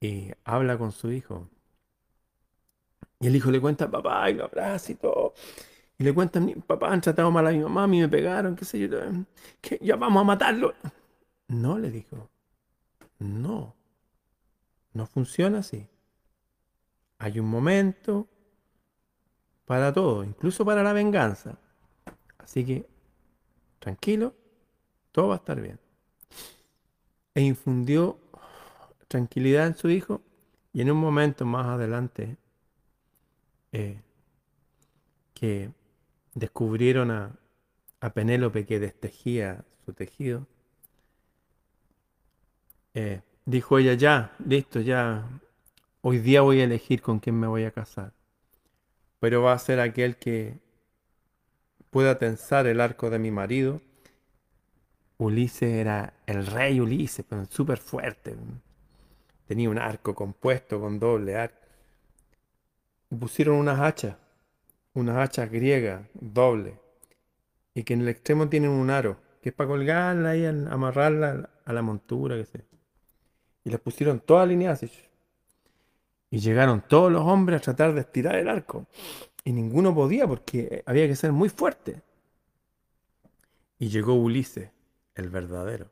Y 0.00 0.32
habla 0.44 0.76
con 0.76 0.92
su 0.92 1.10
hijo. 1.10 1.48
Y 3.20 3.28
el 3.28 3.36
hijo 3.36 3.50
le 3.50 3.58
cuenta, 3.58 3.90
papá, 3.90 4.28
y 4.28 4.34
lo 4.34 4.44
abraza 4.44 4.92
y 4.92 4.96
todo. 4.96 5.32
Le 6.04 6.12
cuentan, 6.12 6.44
mi 6.44 6.54
papá 6.54 6.92
han 6.92 7.00
tratado 7.00 7.30
mal 7.30 7.46
a 7.46 7.50
mi 7.50 7.60
mamá, 7.60 7.84
a 7.84 7.86
mí 7.86 7.98
me 7.98 8.10
pegaron, 8.10 8.54
qué 8.54 8.66
sé 8.66 8.78
yo, 8.78 8.90
que 9.62 9.78
ya 9.80 9.96
vamos 9.96 10.20
a 10.20 10.24
matarlo. 10.24 10.74
No, 11.48 11.78
le 11.78 11.90
dijo, 11.90 12.28
no, 13.18 13.74
no 14.92 15.06
funciona 15.06 15.60
así. 15.60 15.86
Hay 17.16 17.40
un 17.40 17.48
momento 17.48 18.28
para 19.64 19.94
todo, 19.94 20.24
incluso 20.24 20.62
para 20.62 20.82
la 20.82 20.92
venganza. 20.92 21.56
Así 22.36 22.66
que, 22.66 22.86
tranquilo, 23.78 24.34
todo 25.10 25.28
va 25.28 25.36
a 25.36 25.38
estar 25.38 25.58
bien. 25.58 25.80
E 27.34 27.40
infundió 27.40 28.18
tranquilidad 29.08 29.68
en 29.68 29.74
su 29.74 29.88
hijo 29.88 30.20
y 30.74 30.82
en 30.82 30.90
un 30.90 30.98
momento 30.98 31.46
más 31.46 31.64
adelante 31.64 32.36
eh, 33.72 34.02
que 35.32 35.70
descubrieron 36.34 37.10
a, 37.10 37.38
Penélope 38.12 38.66
que 38.66 38.78
destejía 38.78 39.64
su 39.86 39.94
tejido, 39.94 40.46
eh, 42.92 43.22
dijo 43.46 43.78
ella, 43.78 43.94
ya, 43.94 44.36
listo, 44.46 44.80
ya, 44.80 45.26
hoy 46.02 46.18
día 46.18 46.42
voy 46.42 46.60
a 46.60 46.64
elegir 46.64 47.00
con 47.00 47.18
quién 47.18 47.40
me 47.40 47.46
voy 47.46 47.64
a 47.64 47.70
casar. 47.70 48.12
Pero 49.20 49.40
va 49.40 49.54
a 49.54 49.58
ser 49.58 49.80
aquel 49.80 50.16
que 50.18 50.58
pueda 51.88 52.18
tensar 52.18 52.66
el 52.66 52.82
arco 52.82 53.08
de 53.08 53.18
mi 53.18 53.30
marido. 53.30 53.80
Ulises 55.16 55.72
era 55.72 56.12
el 56.26 56.46
rey 56.46 56.80
Ulises, 56.80 57.24
pero 57.26 57.46
súper 57.46 57.78
fuerte. 57.78 58.36
Tenía 59.46 59.70
un 59.70 59.78
arco 59.78 60.14
compuesto 60.14 60.78
con 60.78 60.98
doble 60.98 61.36
arco. 61.36 61.56
Y 63.10 63.16
pusieron 63.16 63.56
unas 63.56 63.80
hachas 63.80 64.16
unas 64.94 65.16
hachas 65.16 65.50
griegas 65.50 66.06
doble 66.14 66.78
y 67.74 67.82
que 67.82 67.94
en 67.94 68.02
el 68.02 68.08
extremo 68.08 68.48
tienen 68.48 68.70
un 68.70 68.90
aro, 68.90 69.18
que 69.42 69.50
es 69.50 69.54
para 69.54 69.68
colgarla 69.68 70.36
y 70.36 70.46
amarrarla 70.46 71.50
a 71.64 71.72
la 71.72 71.82
montura, 71.82 72.36
que 72.36 72.44
sé. 72.44 72.64
Y 73.64 73.70
las 73.70 73.80
pusieron 73.80 74.20
todas 74.20 74.44
alineadas 74.44 74.84
y 76.30 76.38
llegaron 76.38 76.82
todos 76.86 77.12
los 77.12 77.22
hombres 77.22 77.60
a 77.60 77.62
tratar 77.62 77.94
de 77.94 78.00
estirar 78.00 78.36
el 78.36 78.48
arco. 78.48 78.86
Y 79.44 79.52
ninguno 79.52 79.94
podía 79.94 80.26
porque 80.26 80.82
había 80.86 81.06
que 81.06 81.16
ser 81.16 81.32
muy 81.32 81.48
fuerte. 81.48 82.02
Y 83.78 83.88
llegó 83.88 84.14
Ulises, 84.14 84.70
el 85.14 85.28
verdadero, 85.30 85.90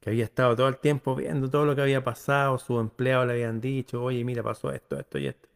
que 0.00 0.10
había 0.10 0.24
estado 0.24 0.56
todo 0.56 0.68
el 0.68 0.78
tiempo 0.78 1.14
viendo 1.14 1.48
todo 1.50 1.64
lo 1.64 1.74
que 1.74 1.82
había 1.82 2.02
pasado, 2.04 2.58
sus 2.58 2.80
empleados 2.80 3.26
le 3.26 3.34
habían 3.34 3.60
dicho, 3.60 4.02
oye, 4.02 4.24
mira, 4.24 4.42
pasó 4.42 4.72
esto, 4.72 4.98
esto 4.98 5.18
y 5.18 5.26
esto. 5.28 5.48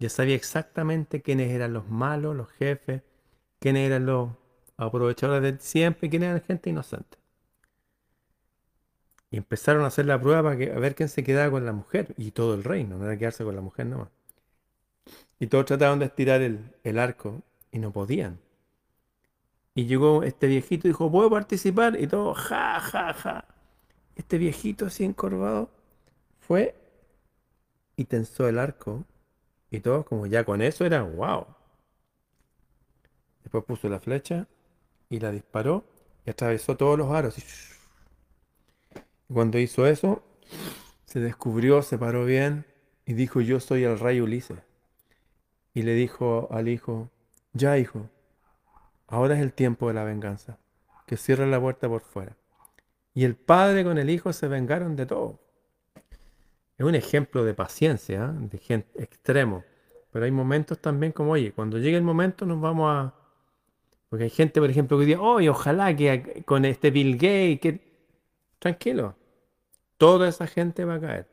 Ya 0.00 0.08
sabía 0.08 0.34
exactamente 0.34 1.22
quiénes 1.22 1.50
eran 1.52 1.72
los 1.74 1.88
malos, 1.88 2.34
los 2.36 2.50
jefes, 2.52 3.02
quiénes 3.60 3.86
eran 3.88 4.06
los 4.06 4.30
aprovechadores 4.78 5.42
de 5.42 5.60
siempre, 5.60 6.10
quiénes 6.10 6.30
eran 6.30 6.42
gente 6.42 6.70
inocente. 6.70 7.18
Y 9.30 9.38
empezaron 9.38 9.82
a 9.82 9.88
hacer 9.88 10.06
la 10.06 10.20
prueba 10.20 10.42
para 10.42 10.56
que, 10.56 10.70
a 10.72 10.78
ver 10.78 10.94
quién 10.94 11.08
se 11.08 11.24
quedaba 11.24 11.50
con 11.50 11.64
la 11.66 11.72
mujer 11.72 12.14
y 12.16 12.30
todo 12.32 12.54
el 12.54 12.62
reino, 12.62 12.96
no 12.96 13.06
era 13.06 13.18
quedarse 13.18 13.42
con 13.44 13.56
la 13.56 13.60
mujer 13.62 13.86
nomás. 13.86 14.08
Y 15.40 15.48
todos 15.48 15.64
trataban 15.64 15.98
de 15.98 16.04
estirar 16.06 16.40
el, 16.40 16.60
el 16.84 16.98
arco 16.98 17.42
y 17.72 17.78
no 17.80 17.92
podían. 17.92 18.38
Y 19.74 19.86
llegó 19.86 20.22
este 20.22 20.46
viejito 20.46 20.86
y 20.88 20.90
dijo, 20.90 21.10
¿puedo 21.10 21.30
participar? 21.30 22.00
Y 22.00 22.06
todo, 22.06 22.34
ja, 22.34 22.80
ja, 22.80 23.14
ja. 23.14 23.44
Este 24.16 24.38
viejito 24.38 24.86
así 24.86 25.04
encorvado 25.04 25.70
fue 26.40 26.76
y 27.96 28.04
tensó 28.04 28.48
el 28.48 28.58
arco 28.58 29.04
y 29.70 29.80
todos 29.80 30.04
como 30.04 30.26
ya 30.26 30.44
con 30.44 30.62
eso 30.62 30.84
era 30.84 31.02
wow. 31.02 31.46
Después 33.42 33.64
puso 33.64 33.88
la 33.88 34.00
flecha 34.00 34.46
y 35.08 35.20
la 35.20 35.30
disparó 35.30 35.84
y 36.26 36.30
atravesó 36.30 36.76
todos 36.76 36.98
los 36.98 37.10
aros. 37.10 37.36
Y 37.38 39.32
cuando 39.32 39.58
hizo 39.58 39.86
eso, 39.86 40.22
se 41.04 41.20
descubrió, 41.20 41.82
se 41.82 41.98
paró 41.98 42.24
bien 42.24 42.66
y 43.06 43.14
dijo, 43.14 43.40
yo 43.40 43.60
soy 43.60 43.84
el 43.84 43.98
rey 43.98 44.20
Ulises. 44.20 44.58
Y 45.72 45.82
le 45.82 45.94
dijo 45.94 46.48
al 46.50 46.68
hijo, 46.68 47.10
ya 47.52 47.78
hijo, 47.78 48.08
ahora 49.06 49.34
es 49.34 49.40
el 49.40 49.52
tiempo 49.52 49.88
de 49.88 49.94
la 49.94 50.04
venganza, 50.04 50.58
que 51.06 51.16
cierre 51.16 51.46
la 51.46 51.60
puerta 51.60 51.88
por 51.88 52.02
fuera. 52.02 52.36
Y 53.14 53.24
el 53.24 53.34
padre 53.36 53.84
con 53.84 53.98
el 53.98 54.10
hijo 54.10 54.32
se 54.32 54.48
vengaron 54.48 54.96
de 54.96 55.06
todo. 55.06 55.40
Es 56.80 56.86
un 56.86 56.94
ejemplo 56.94 57.44
de 57.44 57.52
paciencia, 57.52 58.24
¿eh? 58.34 58.48
de 58.50 58.56
gente 58.56 59.02
extremo. 59.02 59.64
Pero 60.10 60.24
hay 60.24 60.30
momentos 60.30 60.78
también 60.78 61.12
como, 61.12 61.32
oye, 61.32 61.52
cuando 61.52 61.76
llegue 61.76 61.98
el 61.98 62.02
momento 62.02 62.46
nos 62.46 62.58
vamos 62.58 62.90
a... 62.90 63.14
Porque 64.08 64.24
hay 64.24 64.30
gente, 64.30 64.62
por 64.62 64.70
ejemplo, 64.70 64.98
que 64.98 65.04
dice, 65.04 65.18
oye, 65.18 65.50
ojalá 65.50 65.94
que 65.94 66.42
con 66.46 66.64
este 66.64 66.90
Bill 66.90 67.16
Gates, 67.16 67.60
que... 67.60 68.08
Tranquilo. 68.58 69.14
Toda 69.98 70.26
esa 70.26 70.46
gente 70.46 70.86
va 70.86 70.94
a 70.94 71.00
caer. 71.00 71.28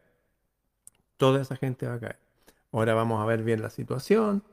Toda 1.15 1.41
esa 1.41 1.55
gente 1.55 1.87
va 1.87 1.93
a 1.93 1.99
caer. 2.01 2.19
Ahora 2.73 2.93
vamos 2.93 3.21
a 3.21 3.25
ver 3.25 3.41
bien 3.41 3.61
la 3.61 3.69
situación. 3.69 4.43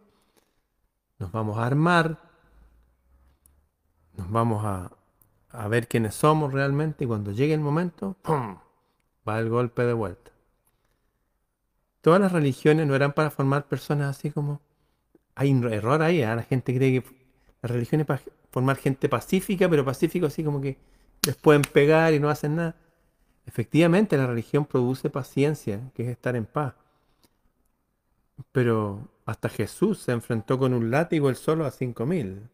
nos 1.19 1.33
vamos 1.33 1.59
a 1.59 1.67
armar, 1.67 2.21
nos 4.17 4.31
vamos 4.31 4.65
a, 4.65 4.93
a 5.49 5.67
ver 5.67 5.89
quiénes 5.89 6.15
somos 6.15 6.53
realmente 6.53 7.03
y 7.03 7.09
cuando 7.09 7.33
llegue 7.33 7.53
el 7.53 7.59
momento, 7.59 8.17
¡pum! 8.23 8.59
va 9.29 9.41
el 9.41 9.49
golpe 9.49 9.83
de 9.83 9.93
vuelta. 9.93 10.34
Todas 12.04 12.20
las 12.20 12.32
religiones 12.32 12.87
no 12.87 12.94
eran 12.94 13.14
para 13.14 13.30
formar 13.30 13.66
personas 13.66 14.14
así 14.14 14.30
como... 14.30 14.61
Hay 15.34 15.50
error 15.50 16.02
ahí, 16.02 16.20
¿eh? 16.20 16.26
la 16.26 16.42
gente 16.42 16.76
cree 16.76 17.00
que 17.00 17.08
la 17.62 17.68
religión 17.70 18.02
es 18.02 18.06
para 18.06 18.20
formar 18.50 18.76
gente 18.76 19.08
pacífica, 19.08 19.70
pero 19.70 19.87
pacífico 19.87 20.26
así 20.26 20.44
como 20.44 20.61
que 20.61 20.76
les 21.26 21.34
pueden 21.34 21.62
pegar 21.62 22.12
y 22.12 22.20
no 22.20 22.28
hacen 22.28 22.56
nada. 22.56 22.76
Efectivamente, 23.46 24.18
la 24.18 24.26
religión 24.26 24.66
produce 24.66 25.08
paciencia, 25.08 25.80
que 25.94 26.02
es 26.02 26.11
estar 26.11 26.37
en 26.37 26.44
paz. 26.44 26.75
Pero 28.52 29.08
hasta 29.25 29.49
Jesús 29.49 30.00
se 30.00 30.12
enfrentó 30.12 30.58
con 30.58 30.75
un 30.75 30.90
látigo 30.90 31.30
él 31.30 31.37
solo 31.37 31.64
a 31.64 31.70
cinco 31.70 32.04
mil 32.04 32.50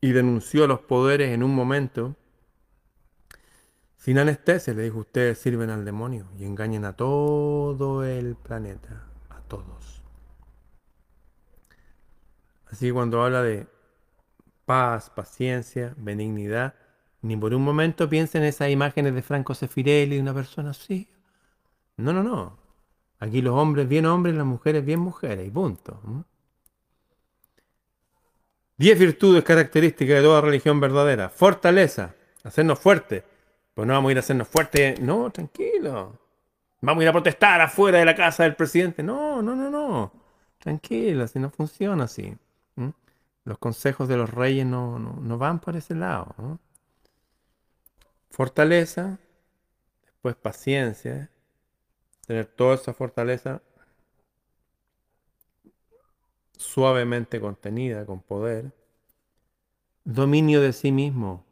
y 0.00 0.12
denunció 0.12 0.66
los 0.66 0.80
poderes 0.80 1.28
en 1.28 1.42
un 1.42 1.54
momento. 1.54 2.16
Sin 4.04 4.18
anestesia 4.18 4.74
le 4.74 4.82
dijo, 4.82 4.98
ustedes 4.98 5.38
sirven 5.38 5.70
al 5.70 5.82
demonio 5.82 6.26
y 6.38 6.44
engañan 6.44 6.84
a 6.84 6.92
todo 6.92 8.04
el 8.04 8.36
planeta, 8.36 9.02
a 9.30 9.40
todos. 9.48 10.02
Así 12.66 12.88
que 12.88 12.92
cuando 12.92 13.22
habla 13.22 13.42
de 13.42 13.66
paz, 14.66 15.08
paciencia, 15.08 15.94
benignidad, 15.96 16.74
ni 17.22 17.34
por 17.34 17.54
un 17.54 17.62
momento 17.62 18.06
piensen 18.06 18.42
en 18.42 18.48
esas 18.48 18.68
imágenes 18.68 19.14
de 19.14 19.22
Franco 19.22 19.54
Sefirelli, 19.54 20.18
una 20.18 20.34
persona 20.34 20.72
así. 20.72 21.08
No, 21.96 22.12
no, 22.12 22.22
no. 22.22 22.58
Aquí 23.20 23.40
los 23.40 23.54
hombres 23.54 23.88
bien 23.88 24.04
hombres, 24.04 24.34
las 24.34 24.44
mujeres 24.44 24.84
bien 24.84 25.00
mujeres, 25.00 25.48
y 25.48 25.50
punto. 25.50 25.98
Diez 28.76 28.98
virtudes 28.98 29.42
características 29.44 30.16
de 30.16 30.22
toda 30.22 30.42
religión 30.42 30.78
verdadera. 30.78 31.30
Fortaleza, 31.30 32.14
hacernos 32.42 32.78
fuertes. 32.78 33.24
Pues 33.74 33.86
no 33.86 33.94
vamos 33.94 34.08
a 34.08 34.12
ir 34.12 34.18
a 34.18 34.20
hacernos 34.20 34.48
fuertes. 34.48 35.00
No, 35.00 35.30
tranquilo. 35.30 36.18
Vamos 36.80 37.00
a 37.00 37.04
ir 37.04 37.08
a 37.08 37.12
protestar 37.12 37.60
afuera 37.60 37.98
de 37.98 38.04
la 38.04 38.14
casa 38.14 38.44
del 38.44 38.54
presidente. 38.54 39.02
No, 39.02 39.42
no, 39.42 39.56
no, 39.56 39.70
no. 39.70 40.12
Tranquilo, 40.58 41.26
si 41.28 41.38
no 41.38 41.50
funciona 41.50 42.04
así. 42.04 42.36
Los 43.44 43.58
consejos 43.58 44.08
de 44.08 44.16
los 44.16 44.30
reyes 44.30 44.64
no, 44.64 44.98
no 44.98 45.38
van 45.38 45.60
por 45.60 45.76
ese 45.76 45.94
lado. 45.94 46.34
Fortaleza, 48.30 49.18
después 50.02 50.34
paciencia, 50.36 51.30
tener 52.26 52.46
toda 52.46 52.76
esa 52.76 52.94
fortaleza 52.94 53.60
suavemente 56.56 57.40
contenida, 57.40 58.06
con 58.06 58.20
poder. 58.20 58.72
Dominio 60.04 60.60
de 60.60 60.72
sí 60.72 60.92
mismo. 60.92 61.44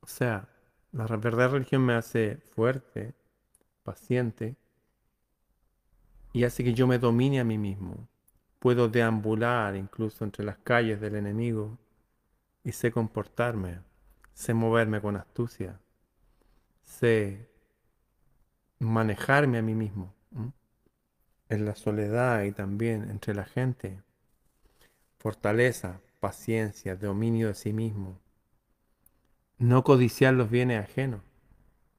O 0.00 0.06
sea, 0.06 0.48
la 0.94 1.06
verdadera 1.16 1.48
religión 1.48 1.84
me 1.84 1.94
hace 1.94 2.36
fuerte, 2.36 3.14
paciente, 3.82 4.56
y 6.32 6.44
hace 6.44 6.64
que 6.64 6.74
yo 6.74 6.86
me 6.86 6.98
domine 6.98 7.40
a 7.40 7.44
mí 7.44 7.58
mismo. 7.58 8.08
Puedo 8.58 8.88
deambular 8.88 9.76
incluso 9.76 10.24
entre 10.24 10.44
las 10.44 10.56
calles 10.58 11.00
del 11.00 11.16
enemigo 11.16 11.78
y 12.64 12.72
sé 12.72 12.90
comportarme 12.90 13.80
sé 14.34 14.52
moverme 14.52 15.00
con 15.00 15.16
astucia, 15.16 15.80
sé 16.82 17.48
manejarme 18.80 19.58
a 19.58 19.62
mí 19.62 19.74
mismo 19.74 20.12
en 21.48 21.64
la 21.64 21.76
soledad 21.76 22.42
y 22.42 22.52
también 22.52 23.10
entre 23.10 23.34
la 23.34 23.44
gente. 23.44 24.02
Fortaleza, 25.18 26.00
paciencia, 26.20 26.96
dominio 26.96 27.48
de 27.48 27.54
sí 27.54 27.72
mismo. 27.72 28.18
No 29.58 29.84
codiciar 29.84 30.34
los 30.34 30.50
bienes 30.50 30.84
ajenos. 30.84 31.20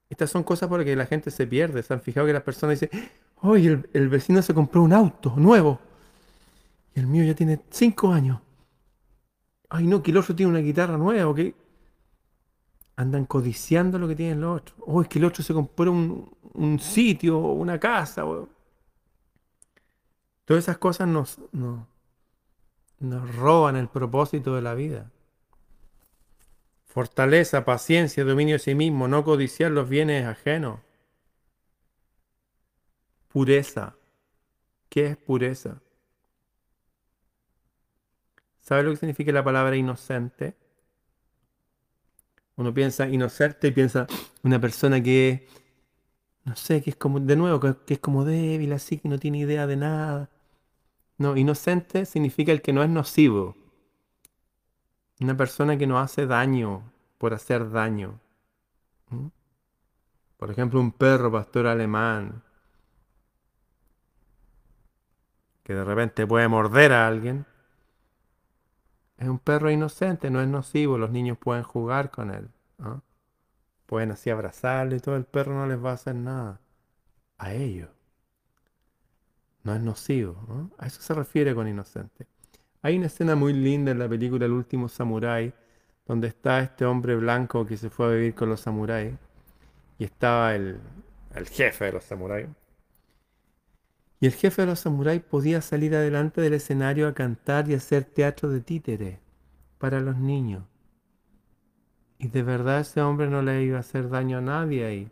Estas 0.08 0.30
son 0.30 0.44
cosas 0.44 0.68
por 0.68 0.78
las 0.78 0.86
que 0.86 0.96
la 0.96 1.06
gente 1.06 1.30
se 1.30 1.46
pierde. 1.46 1.82
Se 1.82 1.92
han 1.92 2.00
fijado 2.00 2.26
que 2.26 2.32
las 2.32 2.42
personas 2.42 2.80
dicen, 2.80 3.08
hoy 3.36 3.66
el, 3.92 4.08
vecino 4.08 4.40
se 4.42 4.54
compró 4.54 4.82
un 4.82 4.92
auto 4.92 5.34
nuevo. 5.36 5.80
Y 6.94 7.00
el 7.00 7.06
mío 7.06 7.24
ya 7.24 7.34
tiene 7.34 7.60
cinco 7.70 8.12
años. 8.12 8.40
Ay, 9.68 9.86
no, 9.86 10.02
que 10.02 10.12
el 10.12 10.16
otro 10.16 10.34
tiene 10.34 10.50
una 10.50 10.60
guitarra 10.60 10.96
nueva. 10.96 11.28
¿ok? 11.28 11.40
andan 12.96 13.26
codiciando 13.26 13.98
lo 13.98 14.08
que 14.08 14.16
tienen 14.16 14.40
los 14.40 14.60
otros. 14.60 14.78
Oh, 14.86 15.02
es 15.02 15.08
que 15.08 15.18
el 15.18 15.26
otro 15.26 15.42
se 15.44 15.52
compró 15.54 15.92
un, 15.92 16.30
un 16.54 16.78
sitio, 16.80 17.38
una 17.38 17.78
casa. 17.78 18.24
Todas 20.44 20.64
esas 20.64 20.78
cosas 20.78 21.06
nos, 21.06 21.38
nos 22.98 23.36
roban 23.36 23.76
el 23.76 23.88
propósito 23.88 24.54
de 24.54 24.62
la 24.62 24.74
vida. 24.74 25.10
Fortaleza, 26.96 27.66
paciencia, 27.66 28.24
dominio 28.24 28.54
de 28.54 28.58
sí 28.58 28.74
mismo, 28.74 29.06
no 29.06 29.22
codiciar 29.22 29.70
los 29.70 29.86
bienes 29.86 30.24
ajenos. 30.24 30.80
Pureza. 33.28 33.96
¿Qué 34.88 35.08
es 35.08 35.16
pureza? 35.18 35.82
¿Sabe 38.62 38.82
lo 38.82 38.92
que 38.92 38.96
significa 38.96 39.30
la 39.30 39.44
palabra 39.44 39.76
inocente? 39.76 40.56
Uno 42.56 42.72
piensa 42.72 43.06
inocente 43.10 43.68
y 43.68 43.72
piensa 43.72 44.06
una 44.42 44.58
persona 44.58 45.02
que, 45.02 45.48
no 46.44 46.56
sé, 46.56 46.80
que 46.80 46.88
es 46.88 46.96
como, 46.96 47.20
de 47.20 47.36
nuevo, 47.36 47.60
que, 47.60 47.92
es 47.92 48.00
como 48.00 48.24
débil, 48.24 48.72
así, 48.72 48.96
que 48.96 49.10
no 49.10 49.18
tiene 49.18 49.40
idea 49.40 49.66
de 49.66 49.76
nada. 49.76 50.30
No, 51.18 51.36
inocente 51.36 52.06
significa 52.06 52.52
el 52.52 52.62
que 52.62 52.72
no 52.72 52.82
es 52.82 52.88
nocivo. 52.88 53.65
Una 55.20 55.36
persona 55.36 55.78
que 55.78 55.86
no 55.86 55.98
hace 55.98 56.26
daño 56.26 56.82
por 57.18 57.32
hacer 57.32 57.70
daño. 57.70 58.20
Por 60.36 60.50
ejemplo, 60.50 60.80
un 60.80 60.92
perro 60.92 61.32
pastor 61.32 61.66
alemán 61.66 62.42
que 65.62 65.74
de 65.74 65.84
repente 65.84 66.26
puede 66.26 66.46
morder 66.46 66.92
a 66.92 67.08
alguien. 67.08 67.46
Es 69.16 69.28
un 69.28 69.38
perro 69.38 69.70
inocente, 69.70 70.30
no 70.30 70.40
es 70.40 70.46
nocivo, 70.46 70.98
los 70.98 71.10
niños 71.10 71.38
pueden 71.38 71.64
jugar 71.64 72.10
con 72.10 72.30
él. 72.30 72.50
Pueden 73.86 74.10
así 74.10 74.30
abrazarle 74.30 74.96
y 74.96 75.00
todo, 75.00 75.16
el 75.16 75.24
perro 75.24 75.54
no 75.54 75.66
les 75.66 75.82
va 75.82 75.90
a 75.90 75.94
hacer 75.94 76.14
nada. 76.14 76.60
A 77.38 77.52
ellos. 77.52 77.88
No 79.64 79.74
es 79.74 79.80
nocivo. 79.80 80.70
A 80.78 80.86
eso 80.86 81.00
se 81.00 81.14
refiere 81.14 81.54
con 81.54 81.66
inocente. 81.66 82.26
Hay 82.86 82.98
una 82.98 83.06
escena 83.06 83.34
muy 83.34 83.52
linda 83.52 83.90
en 83.90 83.98
la 83.98 84.08
película 84.08 84.46
El 84.46 84.52
último 84.52 84.88
samurái, 84.88 85.52
donde 86.06 86.28
está 86.28 86.60
este 86.60 86.84
hombre 86.84 87.16
blanco 87.16 87.66
que 87.66 87.76
se 87.76 87.90
fue 87.90 88.06
a 88.06 88.10
vivir 88.10 88.36
con 88.36 88.48
los 88.48 88.60
samuráis. 88.60 89.12
Y 89.98 90.04
estaba 90.04 90.54
el, 90.54 90.78
el 91.34 91.48
jefe 91.48 91.86
de 91.86 91.92
los 91.94 92.04
samuráis. 92.04 92.46
Y 94.20 94.26
el 94.26 94.34
jefe 94.34 94.62
de 94.62 94.68
los 94.68 94.78
samuráis 94.78 95.20
podía 95.20 95.62
salir 95.62 95.96
adelante 95.96 96.40
del 96.40 96.54
escenario 96.54 97.08
a 97.08 97.12
cantar 97.12 97.68
y 97.68 97.74
hacer 97.74 98.04
teatro 98.04 98.50
de 98.50 98.60
títere 98.60 99.18
para 99.78 99.98
los 99.98 100.16
niños. 100.16 100.62
Y 102.20 102.28
de 102.28 102.44
verdad 102.44 102.82
ese 102.82 103.00
hombre 103.00 103.28
no 103.28 103.42
le 103.42 103.64
iba 103.64 103.78
a 103.78 103.80
hacer 103.80 104.08
daño 104.08 104.38
a 104.38 104.42
nadie 104.42 104.84
ahí. 104.84 105.10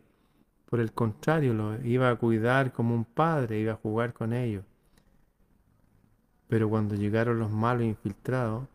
Por 0.66 0.78
el 0.78 0.92
contrario, 0.92 1.52
lo 1.54 1.84
iba 1.84 2.08
a 2.08 2.14
cuidar 2.14 2.72
como 2.72 2.94
un 2.94 3.04
padre, 3.04 3.58
iba 3.58 3.72
a 3.72 3.76
jugar 3.82 4.12
con 4.12 4.32
ellos. 4.32 4.64
Pero 6.54 6.70
cuando 6.70 6.94
llegaron 6.94 7.40
los 7.40 7.50
malos 7.50 7.82
infiltrados, 7.82 8.68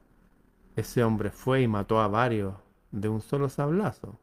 ese 0.75 1.01
hombre 1.01 1.31
fue 1.31 1.61
y 1.61 1.67
mató 1.69 2.01
a 2.01 2.09
varios 2.09 2.55
de 2.91 3.07
un 3.07 3.21
solo 3.21 3.47
sablazo. 3.47 4.19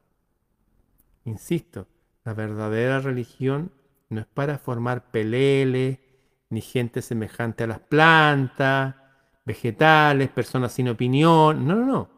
Insisto, 1.25 1.87
la 2.23 2.35
verdadera 2.35 3.01
religión 3.01 3.73
no 4.11 4.21
es 4.21 4.27
para 4.27 4.59
formar 4.59 5.11
peleles, 5.11 5.99
ni 6.51 6.61
gente 6.61 7.01
semejante 7.01 7.65
a 7.65 7.69
las 7.69 7.79
plantas, 7.79 8.95
vegetales, 9.47 10.29
personas 10.29 10.73
sin 10.73 10.91
opinión. 10.91 11.67
No, 11.67 11.77
no, 11.77 11.87
no. 11.87 12.11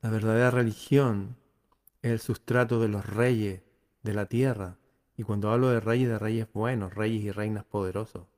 La 0.00 0.08
verdadera 0.08 0.50
religión 0.50 1.36
es 2.00 2.10
el 2.10 2.20
sustrato 2.20 2.80
de 2.80 2.88
los 2.88 3.04
reyes 3.04 3.60
de 4.02 4.14
la 4.14 4.24
tierra. 4.24 4.78
Y 5.18 5.24
cuando 5.24 5.50
hablo 5.50 5.68
de 5.68 5.80
reyes, 5.80 6.08
de 6.08 6.18
reyes 6.18 6.48
buenos, 6.54 6.94
reyes 6.94 7.22
y 7.22 7.32
reinas 7.32 7.66
poderosos. 7.66 8.28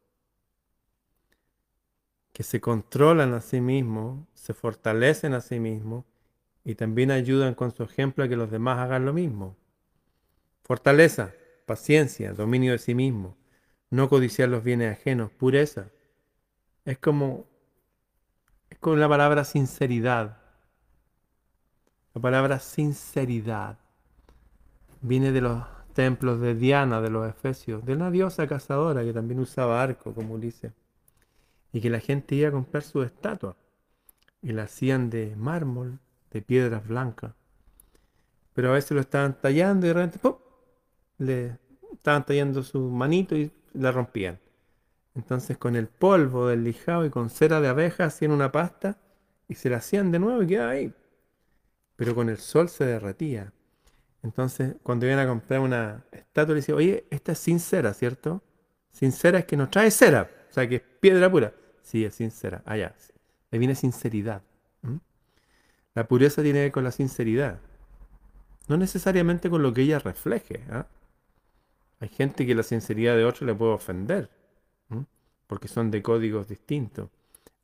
Que 2.36 2.42
se 2.42 2.60
controlan 2.60 3.32
a 3.32 3.40
sí 3.40 3.62
mismos, 3.62 4.26
se 4.34 4.52
fortalecen 4.52 5.32
a 5.32 5.40
sí 5.40 5.58
mismos 5.58 6.04
y 6.64 6.74
también 6.74 7.10
ayudan 7.10 7.54
con 7.54 7.74
su 7.74 7.82
ejemplo 7.82 8.24
a 8.24 8.28
que 8.28 8.36
los 8.36 8.50
demás 8.50 8.78
hagan 8.78 9.06
lo 9.06 9.14
mismo. 9.14 9.56
Fortaleza 10.62 11.32
paciencia, 11.64 12.34
dominio 12.34 12.72
de 12.72 12.78
sí 12.78 12.94
mismo, 12.94 13.38
no 13.88 14.10
codiciar 14.10 14.50
los 14.50 14.62
bienes 14.62 14.92
ajenos, 14.92 15.30
pureza. 15.30 15.86
Es 16.84 16.98
como, 16.98 17.46
es 18.68 18.78
como 18.80 18.96
la 18.96 19.08
palabra 19.08 19.44
sinceridad. 19.44 20.36
La 22.12 22.20
palabra 22.20 22.60
sinceridad 22.60 23.78
viene 25.00 25.32
de 25.32 25.40
los 25.40 25.64
templos 25.94 26.38
de 26.38 26.54
Diana, 26.54 27.00
de 27.00 27.08
los 27.08 27.26
Efesios, 27.26 27.82
de 27.86 27.94
una 27.94 28.10
diosa 28.10 28.46
cazadora 28.46 29.02
que 29.04 29.14
también 29.14 29.40
usaba 29.40 29.82
arco, 29.82 30.12
como 30.12 30.36
dice. 30.36 30.74
Y 31.72 31.80
que 31.80 31.90
la 31.90 32.00
gente 32.00 32.34
iba 32.34 32.48
a 32.48 32.52
comprar 32.52 32.82
su 32.82 33.02
estatua 33.02 33.56
y 34.42 34.52
la 34.52 34.64
hacían 34.64 35.10
de 35.10 35.34
mármol, 35.36 35.98
de 36.30 36.42
piedras 36.42 36.86
blancas. 36.86 37.34
Pero 38.54 38.70
a 38.70 38.74
veces 38.74 38.92
lo 38.92 39.00
estaban 39.00 39.40
tallando 39.40 39.86
y 39.86 39.88
de 39.88 39.94
repente 39.94 40.18
¡pum! 40.18 40.36
le 41.18 41.58
estaban 41.92 42.24
tallando 42.24 42.62
su 42.62 42.80
manito 42.90 43.36
y 43.36 43.50
la 43.74 43.92
rompían. 43.92 44.38
Entonces 45.14 45.58
con 45.58 45.76
el 45.76 45.88
polvo 45.88 46.48
del 46.48 46.64
lijado 46.64 47.04
y 47.04 47.10
con 47.10 47.30
cera 47.30 47.60
de 47.60 47.68
abeja 47.68 48.04
hacían 48.04 48.32
una 48.32 48.52
pasta 48.52 48.98
y 49.48 49.54
se 49.54 49.70
la 49.70 49.78
hacían 49.78 50.10
de 50.10 50.18
nuevo 50.18 50.42
y 50.42 50.46
quedaba 50.46 50.70
ahí. 50.70 50.92
Pero 51.96 52.14
con 52.14 52.28
el 52.28 52.38
sol 52.38 52.68
se 52.68 52.84
derretía. 52.84 53.52
Entonces, 54.22 54.74
cuando 54.82 55.06
iban 55.06 55.20
a 55.20 55.26
comprar 55.26 55.60
una 55.60 56.04
estatua, 56.10 56.54
le 56.54 56.60
decía, 56.60 56.74
oye, 56.74 57.06
esta 57.10 57.32
es 57.32 57.38
sin 57.38 57.60
cera, 57.60 57.94
¿cierto? 57.94 58.42
Sin 58.90 59.12
cera 59.12 59.38
es 59.38 59.44
que 59.44 59.56
nos 59.56 59.70
trae 59.70 59.90
cera, 59.90 60.28
o 60.50 60.52
sea, 60.52 60.68
que 60.68 60.82
piedra 61.10 61.30
pura. 61.30 61.52
Sí, 61.82 62.04
es 62.04 62.16
sin 62.16 62.32
cera. 62.32 62.62
Ah, 62.66 62.76
viene 63.52 63.76
sinceridad. 63.76 64.42
La 65.94 66.08
pureza 66.08 66.42
tiene 66.42 66.58
que 66.58 66.62
ver 66.64 66.72
con 66.72 66.84
la 66.84 66.90
sinceridad. 66.90 67.60
No 68.68 68.76
necesariamente 68.76 69.48
con 69.48 69.62
lo 69.62 69.72
que 69.72 69.82
ella 69.82 70.00
refleje. 70.00 70.64
¿ah? 70.68 70.86
Hay 72.00 72.08
gente 72.08 72.44
que 72.44 72.56
la 72.56 72.64
sinceridad 72.64 73.16
de 73.16 73.24
otro 73.24 73.46
le 73.46 73.54
puede 73.54 73.72
ofender, 73.72 74.28
porque 75.46 75.68
son 75.68 75.92
de 75.92 76.02
códigos 76.02 76.48
distintos. 76.48 77.08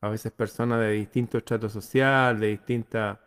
A 0.00 0.08
veces 0.08 0.30
personas 0.30 0.78
de 0.80 0.92
distinto 0.92 1.38
estrato 1.38 1.68
social, 1.68 2.38
de 2.38 2.46
distinta 2.46 3.20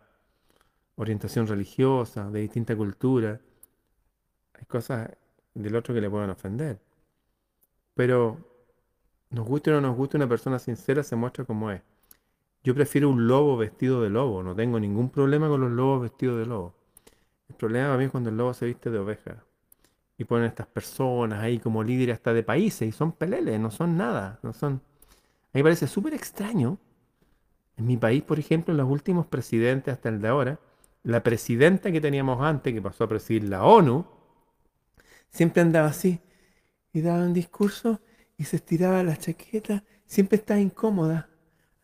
orientación 0.96 1.46
religiosa, 1.46 2.30
de 2.30 2.40
distinta 2.40 2.74
cultura. 2.74 3.38
Hay 4.54 4.64
cosas 4.64 5.10
del 5.52 5.76
otro 5.76 5.94
que 5.94 6.00
le 6.00 6.08
pueden 6.08 6.30
ofender. 6.30 6.80
Pero 7.94 8.55
nos 9.30 9.46
guste 9.46 9.70
o 9.70 9.74
no 9.74 9.80
nos 9.88 9.96
guste, 9.96 10.16
una 10.16 10.28
persona 10.28 10.58
sincera 10.58 11.02
se 11.02 11.16
muestra 11.16 11.44
como 11.44 11.70
es. 11.70 11.82
Yo 12.62 12.74
prefiero 12.74 13.10
un 13.10 13.28
lobo 13.28 13.56
vestido 13.56 14.02
de 14.02 14.10
lobo, 14.10 14.42
no 14.42 14.54
tengo 14.54 14.80
ningún 14.80 15.10
problema 15.10 15.48
con 15.48 15.60
los 15.60 15.70
lobos 15.70 16.02
vestidos 16.02 16.38
de 16.38 16.46
lobo. 16.46 16.74
El 17.48 17.54
problema 17.54 17.90
para 17.90 18.04
es 18.04 18.10
cuando 18.10 18.30
el 18.30 18.36
lobo 18.36 18.54
se 18.54 18.66
viste 18.66 18.90
de 18.90 18.98
oveja. 18.98 19.44
Y 20.18 20.24
ponen 20.24 20.46
estas 20.46 20.66
personas 20.66 21.42
ahí 21.42 21.58
como 21.58 21.84
líderes 21.84 22.14
hasta 22.14 22.32
de 22.32 22.42
países 22.42 22.88
y 22.88 22.92
son 22.92 23.12
peleles, 23.12 23.60
no 23.60 23.70
son 23.70 23.96
nada, 23.96 24.40
no 24.42 24.52
son... 24.52 24.72
A 24.72 25.58
mí 25.58 25.60
me 25.60 25.62
parece 25.62 25.86
súper 25.86 26.14
extraño. 26.14 26.78
En 27.76 27.86
mi 27.86 27.96
país, 27.96 28.22
por 28.22 28.38
ejemplo, 28.38 28.74
los 28.74 28.88
últimos 28.88 29.26
presidentes 29.26 29.92
hasta 29.94 30.08
el 30.08 30.20
de 30.20 30.28
ahora, 30.28 30.58
la 31.02 31.22
presidenta 31.22 31.92
que 31.92 32.00
teníamos 32.00 32.42
antes, 32.42 32.72
que 32.72 32.82
pasó 32.82 33.04
a 33.04 33.08
presidir 33.08 33.44
la 33.44 33.62
ONU, 33.64 34.06
siempre 35.28 35.62
andaba 35.62 35.88
así 35.88 36.20
y 36.92 37.02
daba 37.02 37.22
un 37.22 37.34
discurso 37.34 38.00
y 38.36 38.44
se 38.44 38.56
estiraba 38.56 39.02
la 39.02 39.16
chaqueta, 39.16 39.84
siempre 40.04 40.36
estaba 40.36 40.60
incómoda, 40.60 41.28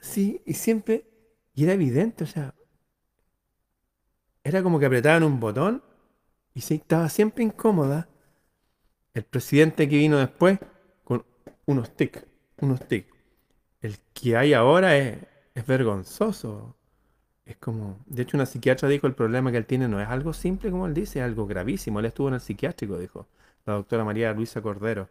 así, 0.00 0.42
y 0.44 0.54
siempre, 0.54 1.04
y 1.54 1.64
era 1.64 1.72
evidente, 1.72 2.24
o 2.24 2.26
sea, 2.26 2.54
era 4.44 4.62
como 4.62 4.78
que 4.78 4.86
apretaban 4.86 5.22
un 5.22 5.40
botón 5.40 5.82
y 6.54 6.60
se 6.62 6.74
estaba 6.74 7.08
siempre 7.08 7.44
incómoda. 7.44 8.08
El 9.14 9.24
presidente 9.24 9.88
que 9.88 9.96
vino 9.96 10.18
después, 10.18 10.58
con 11.04 11.24
unos 11.66 11.94
tics, 11.96 12.24
unos 12.60 12.80
tics. 12.88 13.08
El 13.80 13.98
que 14.14 14.36
hay 14.36 14.52
ahora 14.54 14.96
es, 14.96 15.18
es 15.54 15.66
vergonzoso. 15.66 16.76
Es 17.44 17.56
como, 17.56 17.98
de 18.06 18.22
hecho 18.22 18.36
una 18.36 18.46
psiquiatra 18.46 18.88
dijo 18.88 19.06
el 19.06 19.14
problema 19.14 19.50
que 19.50 19.58
él 19.58 19.66
tiene 19.66 19.88
no 19.88 20.00
es 20.00 20.08
algo 20.08 20.32
simple 20.32 20.70
como 20.70 20.86
él 20.86 20.94
dice, 20.94 21.18
es 21.18 21.24
algo 21.24 21.46
gravísimo. 21.46 22.00
Él 22.00 22.06
estuvo 22.06 22.28
en 22.28 22.34
el 22.34 22.40
psiquiátrico, 22.40 22.98
dijo 22.98 23.28
la 23.66 23.74
doctora 23.74 24.04
María 24.04 24.32
Luisa 24.32 24.60
Cordero. 24.62 25.08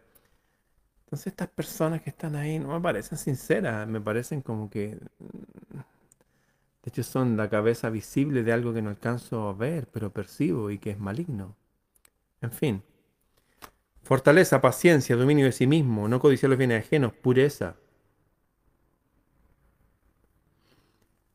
Entonces 1.12 1.26
estas 1.26 1.48
personas 1.50 2.00
que 2.00 2.08
están 2.08 2.34
ahí 2.36 2.58
no 2.58 2.68
me 2.68 2.80
parecen 2.80 3.18
sinceras, 3.18 3.86
me 3.86 4.00
parecen 4.00 4.40
como 4.40 4.70
que, 4.70 4.96
de 4.96 6.86
hecho 6.86 7.02
son 7.02 7.36
la 7.36 7.50
cabeza 7.50 7.90
visible 7.90 8.42
de 8.42 8.50
algo 8.50 8.72
que 8.72 8.80
no 8.80 8.88
alcanzo 8.88 9.46
a 9.46 9.52
ver, 9.52 9.88
pero 9.88 10.10
percibo 10.10 10.70
y 10.70 10.78
que 10.78 10.88
es 10.88 10.98
maligno. 10.98 11.54
En 12.40 12.50
fin, 12.50 12.82
fortaleza, 14.02 14.62
paciencia, 14.62 15.14
dominio 15.14 15.44
de 15.44 15.52
sí 15.52 15.66
mismo, 15.66 16.08
no 16.08 16.18
codiciar 16.18 16.48
los 16.48 16.58
bienes 16.58 16.82
ajenos, 16.82 17.12
pureza, 17.12 17.76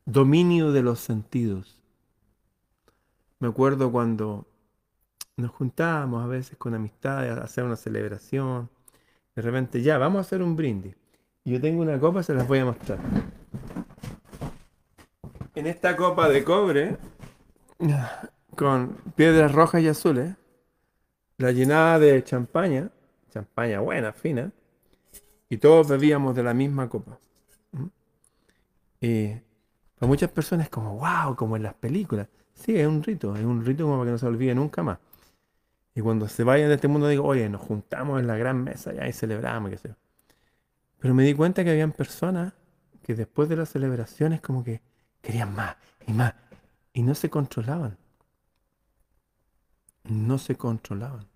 dominio 0.06 0.72
de 0.72 0.82
los 0.82 0.98
sentidos. 0.98 1.80
Me 3.38 3.46
acuerdo 3.46 3.92
cuando 3.92 4.44
nos 5.36 5.52
juntábamos 5.52 6.24
a 6.24 6.26
veces 6.26 6.58
con 6.58 6.74
amistades 6.74 7.38
a 7.38 7.44
hacer 7.44 7.62
una 7.62 7.76
celebración. 7.76 8.68
De 9.38 9.42
repente, 9.42 9.80
ya, 9.82 9.98
vamos 9.98 10.18
a 10.18 10.20
hacer 10.22 10.42
un 10.42 10.56
brindis. 10.56 10.96
Yo 11.44 11.60
tengo 11.60 11.80
una 11.80 11.96
copa, 12.00 12.24
se 12.24 12.34
las 12.34 12.48
voy 12.48 12.58
a 12.58 12.64
mostrar. 12.64 12.98
En 15.54 15.68
esta 15.68 15.94
copa 15.94 16.28
de 16.28 16.42
cobre, 16.42 16.96
con 18.56 18.96
piedras 19.14 19.52
rojas 19.52 19.80
y 19.80 19.86
azules, 19.86 20.34
la 21.36 21.52
llenaba 21.52 22.00
de 22.00 22.24
champaña, 22.24 22.90
champaña 23.30 23.78
buena, 23.78 24.12
fina, 24.12 24.50
y 25.48 25.58
todos 25.58 25.86
bebíamos 25.86 26.34
de 26.34 26.42
la 26.42 26.52
misma 26.52 26.88
copa. 26.88 27.20
¿Mm? 27.70 27.86
Y 29.00 29.28
para 30.00 30.08
muchas 30.08 30.32
personas 30.32 30.66
es 30.66 30.70
como, 30.70 30.98
wow, 30.98 31.36
como 31.36 31.56
en 31.56 31.62
las 31.62 31.74
películas. 31.74 32.26
Sí, 32.54 32.76
es 32.76 32.88
un 32.88 33.04
rito, 33.04 33.36
es 33.36 33.44
un 33.44 33.64
rito 33.64 33.84
como 33.84 33.98
para 33.98 34.08
que 34.08 34.12
no 34.14 34.18
se 34.18 34.26
olvide 34.26 34.52
nunca 34.56 34.82
más. 34.82 34.98
Y 35.98 36.00
cuando 36.00 36.28
se 36.28 36.44
vayan 36.44 36.68
de 36.68 36.76
este 36.76 36.86
mundo 36.86 37.08
digo, 37.08 37.24
oye, 37.24 37.48
nos 37.48 37.60
juntamos 37.60 38.20
en 38.20 38.28
la 38.28 38.36
gran 38.36 38.62
mesa 38.62 38.92
ya 38.92 39.08
y 39.08 39.12
celebramos, 39.12 39.68
qué 39.68 39.78
sé 39.78 39.96
Pero 41.00 41.12
me 41.12 41.24
di 41.24 41.34
cuenta 41.34 41.64
que 41.64 41.70
habían 41.70 41.90
personas 41.90 42.52
que 43.02 43.16
después 43.16 43.48
de 43.48 43.56
las 43.56 43.70
celebraciones 43.70 44.40
como 44.40 44.62
que 44.62 44.80
querían 45.20 45.52
más 45.56 45.74
y 46.06 46.12
más 46.12 46.34
y 46.92 47.02
no 47.02 47.16
se 47.16 47.28
controlaban. 47.28 47.98
No 50.04 50.38
se 50.38 50.54
controlaban. 50.54 51.26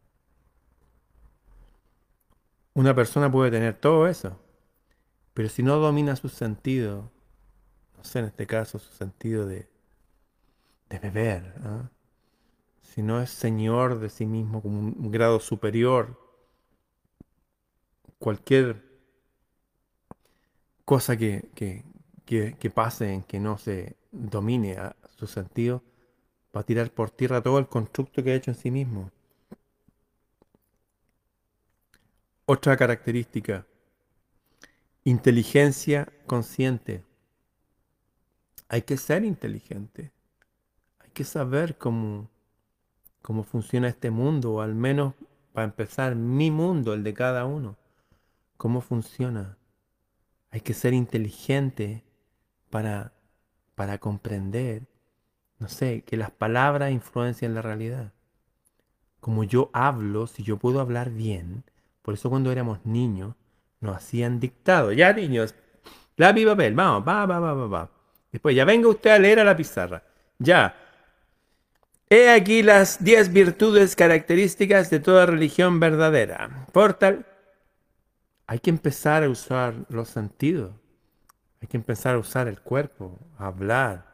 Una 2.75 2.95
persona 2.95 3.33
puede 3.33 3.51
tener 3.51 3.75
todo 3.75 4.07
eso, 4.07 4.39
pero 5.35 5.49
si 5.49 5.65
no 5.65 5.79
domina 5.79 6.15
su 6.15 6.29
sentido, 6.29 7.11
en 8.15 8.27
este 8.27 8.47
caso 8.47 8.79
su 8.79 8.93
sentido 8.93 9.45
de, 9.45 9.69
de 10.89 10.99
beber, 11.01 11.53
¿ah? 11.65 11.91
Si 12.83 13.03
no 13.03 13.21
es 13.23 13.31
señor 13.31 13.99
de 14.01 14.11
sí 14.11 14.27
mismo 14.27 14.61
como 14.63 14.81
un 14.81 15.11
grado 15.11 15.41
superior, 15.41 16.19
cualquier 18.19 18.93
cosa 20.85 21.17
que, 21.17 21.51
que, 21.55 22.71
pase 22.71 23.13
en 23.13 23.23
que 23.23 23.41
no 23.41 23.59
se 23.59 23.97
domine 24.11 24.77
a 24.77 24.97
su 25.17 25.27
sentido, 25.27 25.83
va 26.55 26.61
a 26.61 26.65
tirar 26.65 26.91
por 26.91 27.11
tierra 27.11 27.43
todo 27.43 27.59
el 27.59 27.67
constructo 27.67 28.23
que 28.23 28.33
ha 28.33 28.35
hecho 28.35 28.51
en 28.51 28.57
sí 28.57 28.71
mismo. 28.71 29.11
Otra 32.47 32.77
característica, 32.77 33.67
inteligencia 35.05 36.13
consciente. 36.27 37.03
Hay 38.69 38.83
que 38.83 38.97
ser 38.97 39.25
inteligente. 39.25 40.13
Hay 41.01 41.11
que 41.11 41.25
saber 41.25 41.79
cómo, 41.79 42.29
cómo 43.23 43.45
funciona 43.45 43.89
este 43.89 44.11
mundo, 44.11 44.55
o 44.55 44.61
al 44.61 44.75
menos 44.75 45.15
para 45.53 45.65
empezar, 45.65 46.15
mi 46.15 46.51
mundo, 46.51 46.95
el 46.95 47.05
de 47.05 47.15
cada 47.15 47.45
uno. 47.45 47.77
¿Cómo 48.57 48.81
funciona? 48.81 49.57
Hay 50.51 50.61
que 50.61 50.75
ser 50.75 50.95
inteligente 50.95 52.03
para, 52.71 53.13
para 53.75 53.99
comprender, 53.99 54.83
no 55.59 55.69
sé, 55.69 56.03
que 56.03 56.17
las 56.17 56.31
palabras 56.31 56.93
influencian 56.93 57.55
la 57.55 57.63
realidad. 57.63 58.13
Como 59.21 59.45
yo 59.45 59.71
hablo, 59.73 60.27
si 60.27 60.43
yo 60.43 60.57
puedo 60.57 60.81
hablar 60.81 61.11
bien, 61.11 61.65
por 62.03 62.15
eso 62.15 62.29
cuando 62.31 62.51
éramos 62.51 62.85
niños 62.85 63.35
nos 63.81 63.97
hacían 63.97 64.41
dictado. 64.41 64.93
Ya 64.93 65.13
niños, 65.13 65.55
lápiz 66.17 66.47
papel, 66.47 66.75
vamos, 66.75 67.07
va, 67.07 67.27
va, 67.27 67.39
va, 67.39 67.55
va, 67.55 67.67
va. 67.67 67.91
Después, 68.33 68.57
ya 68.57 68.65
venga 68.65 68.89
usted 68.89 69.11
a 69.11 69.19
leer 69.19 69.41
a 69.41 69.45
la 69.45 69.57
pizarra. 69.57 70.03
Ya. 70.39 70.75
He 72.15 72.29
aquí 72.29 72.63
las 72.63 73.03
10 73.03 73.33
virtudes 73.33 73.97
características 73.97 74.91
de 74.91 75.01
toda 75.01 75.25
religión 75.25 75.81
verdadera. 75.81 76.67
Por 76.71 76.93
tal, 76.93 77.25
hay 78.47 78.59
que 78.59 78.69
empezar 78.69 79.25
a 79.25 79.31
usar 79.31 79.87
los 79.89 80.11
sentidos. 80.11 80.75
Hay 81.63 81.69
que 81.69 81.79
empezar 81.79 82.17
a 82.17 82.19
usar 82.19 82.49
el 82.49 82.61
cuerpo, 82.61 83.19
a 83.39 83.47
hablar, 83.47 84.05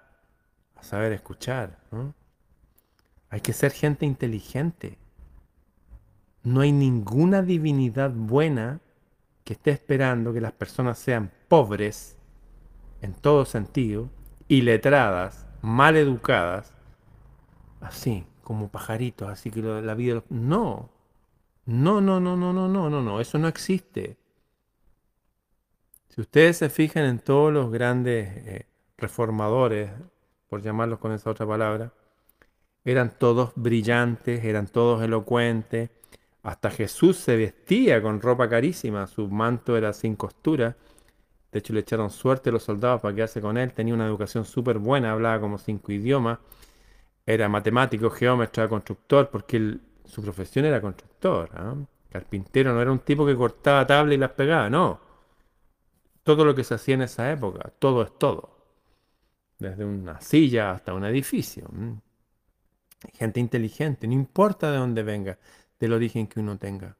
a 0.77 0.85
saber 0.85 1.11
escuchar. 1.11 1.77
Hay 3.31 3.41
que 3.41 3.53
ser 3.53 3.73
gente 3.73 4.07
inteligente. 4.07 4.97
No 6.45 6.61
hay 6.61 6.71
ninguna 6.71 7.43
divinidad 7.43 8.13
buena 8.13 8.79
que 9.43 9.55
esté 9.55 9.73
esperando 9.73 10.33
que 10.33 10.41
las 10.41 10.53
personas 10.53 11.01
sean 11.01 11.33
pobres 11.49 12.17
en 13.03 13.13
todo 13.15 13.45
sentido, 13.45 14.09
iletradas, 14.47 15.49
mal 15.63 15.97
educadas, 15.97 16.78
así, 17.81 18.27
como 18.43 18.69
pajaritos, 18.69 19.29
así 19.29 19.51
que 19.51 19.63
la 19.63 19.95
vida... 19.95 20.23
No, 20.31 20.91
no, 21.67 22.01
no, 22.01 22.19
no, 22.19 22.37
no, 22.37 22.53
no, 22.53 22.69
no, 22.69 22.91
no, 22.91 23.03
no, 23.03 23.21
eso 23.21 23.39
no 23.39 23.49
existe. 23.49 24.17
Si 26.09 26.21
ustedes 26.21 26.57
se 26.57 26.69
fijan 26.69 27.05
en 27.05 27.19
todos 27.19 27.53
los 27.53 27.71
grandes 27.71 28.29
eh, 28.47 28.67
reformadores, 28.97 29.91
por 30.49 30.63
llamarlos 30.63 30.99
con 30.99 31.13
esa 31.13 31.31
otra 31.31 31.47
palabra, 31.47 31.93
eran 32.85 33.19
todos 33.19 33.53
brillantes, 33.55 34.45
eran 34.45 34.67
todos 34.67 35.03
elocuentes. 35.03 35.91
Hasta 36.43 36.71
Jesús 36.71 37.19
se 37.19 37.37
vestía 37.37 38.01
con 38.01 38.21
ropa 38.21 38.49
carísima, 38.49 39.07
su 39.07 39.29
manto 39.29 39.77
era 39.77 39.93
sin 39.93 40.17
costura. 40.17 40.77
De 41.53 41.59
hecho, 41.59 41.73
le 41.73 41.81
echaron 41.81 42.11
suerte 42.11 42.51
a 42.51 42.53
los 42.53 42.63
soldados 42.63 43.01
para 43.01 43.15
quedarse 43.15 43.41
con 43.41 43.59
él. 43.59 43.73
Tenía 43.73 43.95
una 43.95 44.07
educación 44.07 44.45
súper 44.45 44.79
buena, 44.79 45.13
hablaba 45.13 45.41
como 45.41 45.59
cinco 45.59 45.93
idiomas. 45.93 46.39
Era 47.29 47.47
matemático, 47.47 48.09
geómetra, 48.09 48.67
constructor, 48.71 49.29
porque 49.29 49.77
su 50.07 50.23
profesión 50.23 50.65
era 50.65 50.81
constructor. 50.81 51.51
¿ah? 51.53 51.75
Carpintero 52.09 52.73
no 52.73 52.81
era 52.81 52.91
un 52.91 53.01
tipo 53.01 53.27
que 53.27 53.37
cortaba 53.37 53.87
tablas 53.87 54.15
y 54.15 54.17
las 54.17 54.31
pegaba, 54.31 54.71
no. 54.71 54.99
Todo 56.23 56.43
lo 56.47 56.55
que 56.55 56.65
se 56.65 56.73
hacía 56.73 56.95
en 56.95 57.03
esa 57.03 57.31
época, 57.31 57.71
todo 57.79 58.03
es 58.03 58.19
todo. 58.19 58.57
Desde 59.59 59.85
una 59.85 60.23
silla 60.23 60.71
hasta 60.71 60.95
un 60.95 61.05
edificio. 61.05 61.69
Gente 63.13 63.41
inteligente, 63.41 64.07
no 64.07 64.15
importa 64.15 64.73
de 64.73 64.79
dónde 64.79 65.03
venga, 65.03 65.39
del 65.79 65.93
origen 65.93 66.29
que 66.29 66.41
uno 66.41 66.57
tenga. 66.57 66.97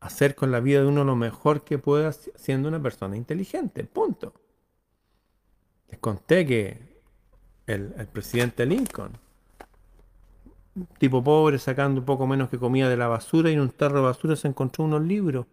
Hacer 0.00 0.36
con 0.36 0.50
la 0.50 0.60
vida 0.60 0.80
de 0.80 0.86
uno 0.86 1.04
lo 1.04 1.16
mejor 1.16 1.64
que 1.64 1.76
pueda 1.76 2.12
siendo 2.12 2.66
una 2.66 2.80
persona 2.80 3.14
inteligente, 3.14 3.84
punto. 3.84 4.32
Les 5.90 5.98
conté 5.98 6.46
que 6.46 6.97
el, 7.68 8.08
presidente 8.12 8.66
Lincoln 8.66 9.12
tipo 10.98 11.22
pobre 11.22 11.58
sacando 11.58 12.00
un 12.00 12.06
poco 12.06 12.26
menos 12.26 12.48
que 12.48 12.58
comida 12.58 12.88
de 12.88 12.96
la 12.96 13.08
basura 13.08 13.50
y 13.50 13.54
en 13.54 13.60
un 13.60 13.70
tarro 13.70 13.96
de 13.96 14.02
basura 14.02 14.36
se 14.36 14.48
encontró 14.48 14.84
unos 14.84 15.02
libros. 15.02 15.46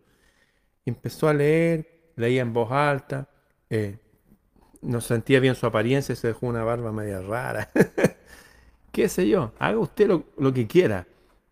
empezó 0.86 1.28
a 1.28 1.34
leer, 1.34 2.12
leía 2.15 2.41
en 2.41 2.54
voz 2.54 2.71
alta, 2.71 3.28
eh, 3.69 3.97
no 4.82 5.01
sentía 5.01 5.39
bien 5.39 5.56
su 5.56 5.65
apariencia, 5.65 6.15
se 6.15 6.28
dejó 6.28 6.45
una 6.45 6.63
barba 6.63 6.91
media 6.91 7.21
rara. 7.21 7.69
¿Qué 8.91 9.10
sé 9.10 9.28
yo? 9.28 9.51
Haga 9.58 9.80
usted 9.80 10.08
lo, 10.08 10.25
lo 10.38 10.54
que 10.54 10.67
quiera, 10.67 11.08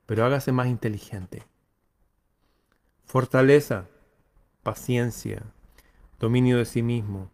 pero 0.05 0.23
hágase 0.23 0.51
más 0.51 0.67
inteligente. 0.67 1.43
Fortaleza, 3.05 3.87
paciencia, 4.61 5.41
dominio 6.19 6.59
de 6.59 6.65
sí 6.65 6.83
mismo, 6.83 7.31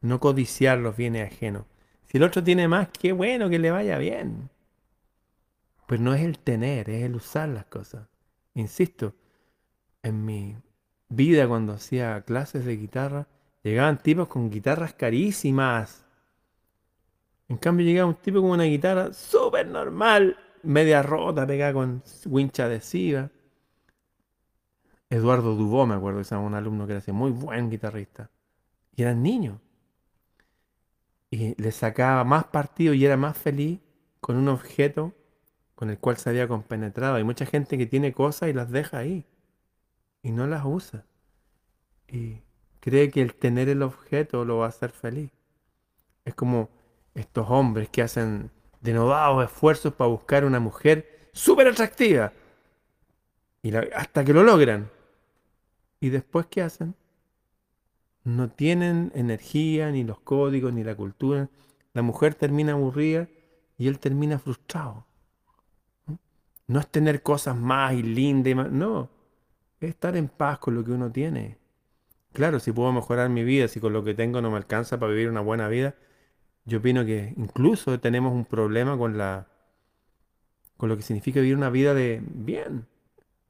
no 0.00 0.18
codiciar 0.18 0.78
los 0.78 0.96
bienes 0.96 1.30
ajenos. 1.30 1.64
Si 2.10 2.16
el 2.16 2.22
otro 2.22 2.42
tiene 2.42 2.68
más, 2.68 2.88
qué 2.88 3.12
bueno 3.12 3.50
que 3.50 3.58
le 3.58 3.70
vaya 3.70 3.98
bien. 3.98 4.48
Pues 5.86 6.00
no 6.00 6.14
es 6.14 6.22
el 6.22 6.38
tener, 6.38 6.88
es 6.88 7.04
el 7.04 7.14
usar 7.14 7.50
las 7.50 7.66
cosas. 7.66 8.08
Insisto, 8.54 9.14
en 10.02 10.24
mi 10.24 10.56
vida 11.10 11.46
cuando 11.46 11.74
hacía 11.74 12.22
clases 12.22 12.64
de 12.64 12.76
guitarra, 12.76 13.26
llegaban 13.62 13.98
tipos 13.98 14.26
con 14.28 14.50
guitarras 14.50 14.94
carísimas. 14.94 16.06
En 17.48 17.58
cambio 17.58 17.84
llegaba 17.84 18.08
un 18.08 18.16
tipo 18.16 18.40
con 18.40 18.50
una 18.50 18.64
guitarra 18.64 19.12
súper 19.12 19.66
normal, 19.66 20.36
media 20.62 21.02
rota, 21.02 21.46
pegada 21.46 21.74
con 21.74 22.02
wincha 22.24 22.64
adhesiva. 22.64 23.30
Eduardo 25.10 25.54
Dubó, 25.54 25.86
me 25.86 25.94
acuerdo, 25.94 26.20
que 26.22 26.28
era 26.28 26.38
un 26.38 26.54
alumno 26.54 26.86
que 26.86 26.94
era 26.94 27.12
muy 27.12 27.30
buen 27.30 27.70
guitarrista. 27.70 28.30
Y 28.96 29.02
eran 29.02 29.22
niños. 29.22 29.58
Y 31.30 31.60
le 31.60 31.72
sacaba 31.72 32.24
más 32.24 32.44
partido 32.44 32.94
y 32.94 33.04
era 33.04 33.16
más 33.16 33.36
feliz 33.36 33.80
con 34.20 34.36
un 34.36 34.48
objeto 34.48 35.14
con 35.74 35.90
el 35.90 35.98
cual 35.98 36.16
se 36.16 36.30
había 36.30 36.48
compenetrado. 36.48 37.16
Hay 37.16 37.24
mucha 37.24 37.46
gente 37.46 37.78
que 37.78 37.86
tiene 37.86 38.12
cosas 38.12 38.48
y 38.48 38.52
las 38.52 38.70
deja 38.70 38.98
ahí 38.98 39.24
y 40.22 40.32
no 40.32 40.46
las 40.46 40.64
usa. 40.64 41.04
Y 42.08 42.42
cree 42.80 43.10
que 43.10 43.22
el 43.22 43.34
tener 43.34 43.68
el 43.68 43.82
objeto 43.82 44.44
lo 44.44 44.58
va 44.58 44.66
a 44.66 44.70
hacer 44.70 44.90
feliz. 44.90 45.30
Es 46.24 46.34
como 46.34 46.68
estos 47.14 47.46
hombres 47.48 47.88
que 47.90 48.02
hacen 48.02 48.50
denodados 48.80 49.44
esfuerzos 49.44 49.94
para 49.94 50.10
buscar 50.10 50.44
una 50.44 50.60
mujer 50.60 51.30
súper 51.32 51.68
atractiva. 51.68 52.32
Y 53.62 53.74
hasta 53.74 54.24
que 54.24 54.32
lo 54.32 54.42
logran. 54.42 54.90
¿Y 56.00 56.10
después 56.10 56.46
qué 56.46 56.62
hacen? 56.62 56.94
No 58.28 58.50
tienen 58.50 59.10
energía, 59.14 59.90
ni 59.90 60.04
los 60.04 60.20
códigos, 60.20 60.70
ni 60.74 60.84
la 60.84 60.94
cultura. 60.94 61.48
La 61.94 62.02
mujer 62.02 62.34
termina 62.34 62.72
aburrida 62.72 63.26
y 63.78 63.88
él 63.88 63.98
termina 63.98 64.38
frustrado. 64.38 65.06
No 66.66 66.78
es 66.78 66.86
tener 66.88 67.22
cosas 67.22 67.56
más 67.56 67.94
y 67.94 68.02
lindas 68.02 68.50
y 68.50 68.54
más. 68.54 68.70
No. 68.70 69.08
Es 69.80 69.88
estar 69.88 70.14
en 70.14 70.28
paz 70.28 70.58
con 70.58 70.74
lo 70.74 70.84
que 70.84 70.90
uno 70.90 71.10
tiene. 71.10 71.56
Claro, 72.34 72.60
si 72.60 72.70
puedo 72.70 72.92
mejorar 72.92 73.30
mi 73.30 73.44
vida, 73.44 73.66
si 73.66 73.80
con 73.80 73.94
lo 73.94 74.04
que 74.04 74.12
tengo 74.12 74.42
no 74.42 74.50
me 74.50 74.58
alcanza 74.58 74.98
para 74.98 75.12
vivir 75.12 75.30
una 75.30 75.40
buena 75.40 75.66
vida, 75.68 75.94
yo 76.66 76.80
opino 76.80 77.06
que 77.06 77.32
incluso 77.38 77.98
tenemos 77.98 78.34
un 78.34 78.44
problema 78.44 78.98
con 78.98 79.16
la 79.16 79.48
con 80.76 80.90
lo 80.90 80.96
que 80.98 81.02
significa 81.02 81.40
vivir 81.40 81.56
una 81.56 81.70
vida 81.70 81.94
de 81.94 82.22
bien. 82.22 82.86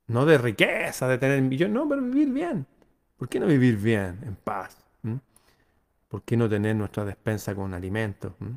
No 0.06 0.24
de 0.24 0.38
riqueza, 0.38 1.08
de 1.08 1.18
tener 1.18 1.42
millones, 1.42 1.74
no, 1.74 1.88
pero 1.88 2.00
vivir 2.00 2.32
bien. 2.32 2.66
¿Por 3.18 3.28
qué 3.28 3.40
no 3.40 3.46
vivir 3.48 3.76
bien, 3.76 4.20
en 4.22 4.36
paz? 4.36 4.78
¿Mm? 5.02 5.16
¿Por 6.08 6.22
qué 6.22 6.36
no 6.36 6.48
tener 6.48 6.76
nuestra 6.76 7.04
despensa 7.04 7.54
con 7.54 7.74
alimentos? 7.74 8.32
¿Mm? 8.38 8.54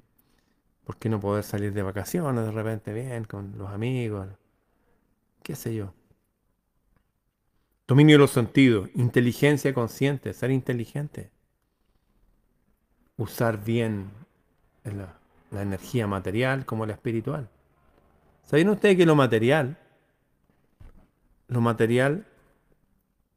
¿Por 0.85 0.97
qué 0.97 1.09
no 1.09 1.19
poder 1.19 1.43
salir 1.43 1.73
de 1.73 1.81
vacaciones 1.81 2.45
de 2.45 2.51
repente 2.51 2.93
bien 2.93 3.25
con 3.25 3.57
los 3.57 3.69
amigos? 3.71 4.27
qué 5.41 5.55
sé 5.55 5.73
yo. 5.73 5.93
Dominio 7.87 8.15
de 8.15 8.19
los 8.19 8.31
sentidos, 8.31 8.89
inteligencia 8.93 9.73
consciente, 9.73 10.31
ser 10.33 10.51
inteligente. 10.51 11.31
Usar 13.17 13.63
bien 13.63 14.11
la, 14.83 15.17
la 15.49 15.63
energía 15.63 16.05
material 16.05 16.65
como 16.65 16.85
la 16.85 16.93
espiritual. 16.93 17.49
¿Saben 18.43 18.69
ustedes 18.69 18.95
que 18.95 19.05
lo 19.07 19.15
material, 19.15 19.77
lo 21.47 21.61
material 21.61 22.27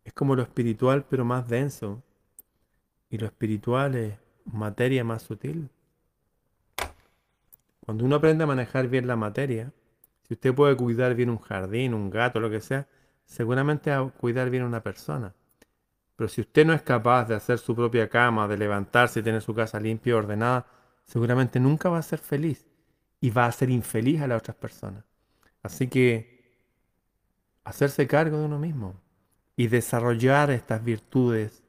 es 0.04 0.12
como 0.12 0.36
lo 0.36 0.42
espiritual 0.42 1.06
pero 1.08 1.24
más 1.24 1.48
denso? 1.48 2.02
Y 3.10 3.18
lo 3.18 3.26
espiritual 3.26 3.94
es 3.94 4.14
materia 4.44 5.02
más 5.04 5.22
sutil. 5.22 5.70
Cuando 7.80 8.04
uno 8.04 8.16
aprende 8.16 8.44
a 8.44 8.46
manejar 8.46 8.88
bien 8.88 9.06
la 9.06 9.16
materia, 9.16 9.72
si 10.26 10.34
usted 10.34 10.54
puede 10.54 10.76
cuidar 10.76 11.14
bien 11.14 11.30
un 11.30 11.38
jardín, 11.38 11.94
un 11.94 12.10
gato, 12.10 12.40
lo 12.40 12.50
que 12.50 12.60
sea, 12.60 12.86
seguramente 13.26 13.90
va 13.90 13.98
a 13.98 14.10
cuidar 14.10 14.50
bien 14.50 14.62
a 14.62 14.66
una 14.66 14.82
persona. 14.82 15.34
Pero 16.16 16.28
si 16.28 16.40
usted 16.40 16.64
no 16.64 16.72
es 16.72 16.82
capaz 16.82 17.26
de 17.26 17.34
hacer 17.34 17.58
su 17.58 17.74
propia 17.74 18.08
cama, 18.08 18.48
de 18.48 18.56
levantarse 18.56 19.20
y 19.20 19.22
tener 19.22 19.42
su 19.42 19.54
casa 19.54 19.80
limpia 19.80 20.10
y 20.10 20.14
ordenada, 20.14 20.66
seguramente 21.04 21.60
nunca 21.60 21.88
va 21.88 21.98
a 21.98 22.02
ser 22.02 22.18
feliz 22.18 22.64
y 23.20 23.30
va 23.30 23.46
a 23.46 23.52
ser 23.52 23.70
infeliz 23.70 24.20
a 24.22 24.26
las 24.26 24.38
otras 24.38 24.56
personas. 24.56 25.04
Así 25.62 25.88
que 25.88 26.58
hacerse 27.64 28.06
cargo 28.06 28.38
de 28.38 28.44
uno 28.44 28.58
mismo 28.58 29.03
y 29.56 29.68
desarrollar 29.68 30.50
estas 30.50 30.84
virtudes, 30.84 31.62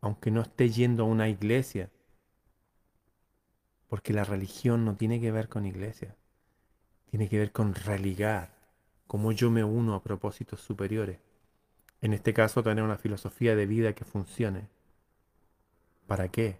aunque 0.00 0.30
no 0.30 0.42
esté 0.42 0.70
yendo 0.70 1.04
a 1.04 1.06
una 1.06 1.28
iglesia, 1.28 1.90
porque 3.88 4.12
la 4.12 4.24
religión 4.24 4.84
no 4.84 4.96
tiene 4.96 5.20
que 5.20 5.32
ver 5.32 5.48
con 5.48 5.66
iglesia 5.66 6.16
tiene 7.16 7.28
que 7.28 7.38
ver 7.38 7.52
con 7.52 7.74
religar, 7.74 8.50
cómo 9.06 9.32
yo 9.32 9.50
me 9.50 9.64
uno 9.64 9.94
a 9.94 10.02
propósitos 10.02 10.60
superiores. 10.60 11.18
En 12.00 12.12
este 12.12 12.34
caso, 12.34 12.62
tener 12.62 12.84
una 12.84 12.98
filosofía 12.98 13.56
de 13.56 13.66
vida 13.66 13.94
que 13.94 14.04
funcione. 14.04 14.68
¿Para 16.06 16.28
qué? 16.28 16.58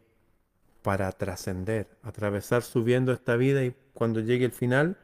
Para 0.82 1.12
trascender, 1.12 1.98
atravesar 2.02 2.62
subiendo 2.62 3.12
esta 3.12 3.36
vida 3.36 3.64
y 3.64 3.74
cuando 3.92 4.20
llegue 4.20 4.46
el 4.46 4.52
final, 4.52 4.96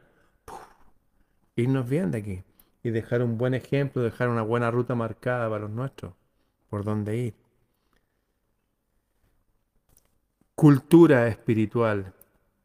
irnos 1.55 1.87
bien 1.87 2.11
de 2.11 2.17
aquí 2.17 2.43
y 2.83 2.91
dejar 2.91 3.21
un 3.23 3.37
buen 3.37 3.53
ejemplo, 3.53 4.01
dejar 4.01 4.29
una 4.29 4.41
buena 4.41 4.69
ruta 4.69 4.93
marcada 4.93 5.49
para 5.49 5.61
los 5.61 5.71
nuestros, 5.71 6.13
por 6.69 6.83
dónde 6.83 7.17
ir. 7.17 7.33
Cultura 10.53 11.27
espiritual. 11.27 12.13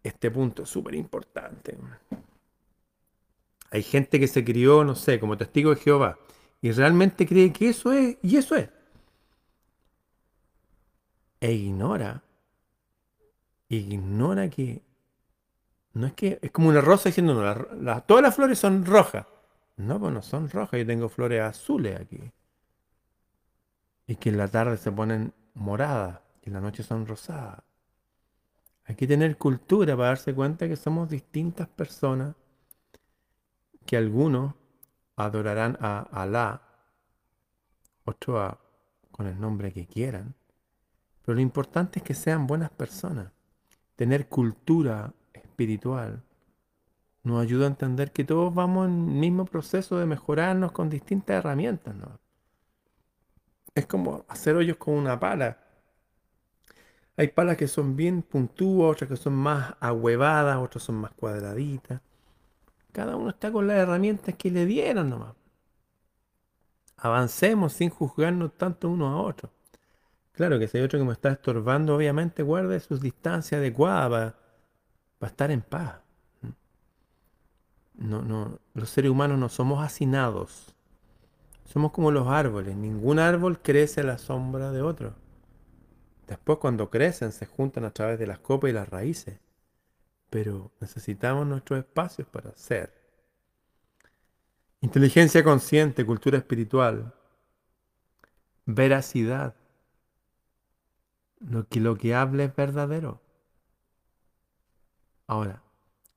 Este 0.03 0.31
punto 0.31 0.65
es 0.65 0.69
súper 0.69 0.95
importante. 0.95 1.79
Hay 3.71 3.83
gente 3.83 4.19
que 4.19 4.27
se 4.27 4.45
crió, 4.45 4.85
no 4.85 4.95
sé, 4.95 5.21
como 5.21 5.37
testigo 5.37 5.71
de 5.71 5.81
Jehová 5.81 6.19
y 6.61 6.73
realmente 6.73 7.27
cree 7.27 7.53
que 7.53 7.69
eso 7.69 7.93
es, 7.93 8.19
y 8.23 8.37
eso 8.37 8.57
es. 8.57 8.69
E 11.41 11.53
ignora, 11.53 12.23
ignora 13.69 14.51
que 14.51 14.83
no 15.93 16.07
es 16.07 16.13
que 16.15 16.39
es 16.43 16.51
como 16.51 16.69
una 16.69 16.81
rosa 16.81 17.09
diciendo, 17.09 17.35
no, 17.35 18.03
todas 18.03 18.23
las 18.23 18.35
flores 18.35 18.59
son 18.59 18.85
rojas. 18.85 19.27
No, 19.79 20.01
pues 20.01 20.13
no 20.13 20.23
son 20.23 20.51
rojas, 20.51 20.81
yo 20.81 20.87
tengo 20.87 21.09
flores 21.09 21.41
azules 21.41 22.01
aquí. 22.01 22.33
Y 24.09 24.17
que 24.17 24.31
en 24.31 24.37
la 24.37 24.49
tarde 24.49 24.77
se 24.77 24.91
ponen 24.91 25.33
moradas 25.55 26.21
y 26.43 26.49
en 26.49 26.55
la 26.55 26.61
noche 26.61 26.83
son 26.83 27.07
rosadas. 27.07 27.63
Hay 28.87 28.97
que 28.97 29.07
tener 29.07 29.37
cultura 29.39 29.97
para 29.97 30.09
darse 30.09 30.35
cuenta 30.35 30.67
que 30.67 30.77
somos 30.77 31.09
distintas 31.09 31.69
personas 31.69 32.35
que 33.87 33.97
algunos 33.97 34.55
adorarán 35.15 35.79
a 35.81 36.01
Alá, 36.01 36.61
otros 38.05 38.57
con 39.13 39.27
el 39.27 39.39
nombre 39.41 39.73
que 39.73 39.87
quieran, 39.87 40.35
Pero 41.25 41.37
lo 41.37 41.41
importante 41.41 42.01
es 42.01 42.03
que 42.03 42.15
sean 42.15 42.47
buenas 42.47 42.71
personas. 42.71 43.31
Tener 43.95 44.29
cultura 44.29 45.13
espiritual 45.33 46.25
nos 47.29 47.43
ayuda 47.43 47.67
a 47.67 47.69
entender 47.69 48.11
que 48.11 48.25
todos 48.25 48.55
vamos 48.55 48.89
en 48.89 49.11
el 49.11 49.15
mismo 49.17 49.45
proceso 49.45 49.99
de 49.99 50.07
mejorarnos 50.07 50.73
con 50.73 50.89
distintas 50.89 51.37
herramientas. 51.37 51.95
¿no? 51.95 52.19
Es 53.75 53.87
como 53.87 54.25
hacer 54.29 54.57
hoyos 54.57 54.79
con 54.79 54.95
una 54.95 55.21
pala. 55.21 55.59
Hay 57.17 57.29
palas 57.29 57.57
que 57.57 57.69
son 57.69 57.97
bien 57.97 58.23
puntúas, 58.23 58.93
otras 58.93 59.11
que 59.11 59.17
son 59.17 59.35
más 59.35 59.75
ahuevadas, 59.81 60.57
otras 60.57 60.83
son 60.83 60.97
más 60.97 61.13
cuadraditas. 61.13 62.01
Cada 62.93 63.17
uno 63.17 63.31
está 63.31 63.53
con 63.53 63.67
las 63.67 63.77
herramientas 63.77 64.35
que 64.37 64.51
le 64.51 64.65
dieron 64.67 65.11
nomás. 65.11 65.35
Avancemos 66.97 67.75
sin 67.75 67.91
juzgarnos 67.91 68.57
tanto 68.57 68.89
unos 68.89 69.13
a 69.13 69.17
otros. 69.19 69.53
Claro 70.33 70.59
que 70.59 70.69
si 70.69 70.79
hay 70.79 70.85
otro 70.85 70.99
que 70.99 71.05
me 71.05 71.13
está 71.13 71.31
estorbando, 71.31 71.95
obviamente 71.95 72.43
guarde 72.43 72.81
sus 72.81 73.01
distancias 73.01 73.59
adecuadas 73.59 74.11
para, 74.11 74.35
para 75.19 75.31
estar 75.31 75.51
en 75.51 75.61
paz. 75.61 76.08
No, 77.99 78.23
no, 78.23 78.61
los 78.75 78.91
seres 78.91 79.11
humanos 79.11 79.39
no 79.39 79.49
somos 79.49 79.85
hacinados. 79.85 80.75
Somos 81.65 81.93
como 81.93 82.11
los 82.11 82.29
árboles. 82.29 82.77
Ningún 82.77 83.19
árbol 83.19 83.61
crece 83.61 84.01
a 84.01 84.05
la 84.05 84.19
sombra 84.19 84.71
de 84.71 84.83
otro. 84.83 85.15
Después 86.27 86.59
cuando 86.59 86.91
crecen 86.91 87.33
se 87.33 87.47
juntan 87.47 87.85
a 87.85 87.91
través 87.91 88.19
de 88.19 88.27
las 88.27 88.39
copas 88.39 88.71
y 88.71 88.73
las 88.73 88.89
raíces. 88.89 89.41
Pero 90.31 90.71
necesitamos 90.81 91.47
nuestros 91.47 91.81
espacios 91.81 92.29
para 92.29 92.55
ser. 92.55 92.95
Inteligencia 94.81 95.43
consciente, 95.43 96.07
cultura 96.07 96.39
espiritual, 96.39 97.13
veracidad. 98.65 99.57
Lo 101.41 101.67
que, 101.67 101.81
lo 101.81 101.97
que 101.97 102.15
hable 102.15 102.45
es 102.45 102.55
verdadero. 102.55 103.21
Ahora, 105.27 105.63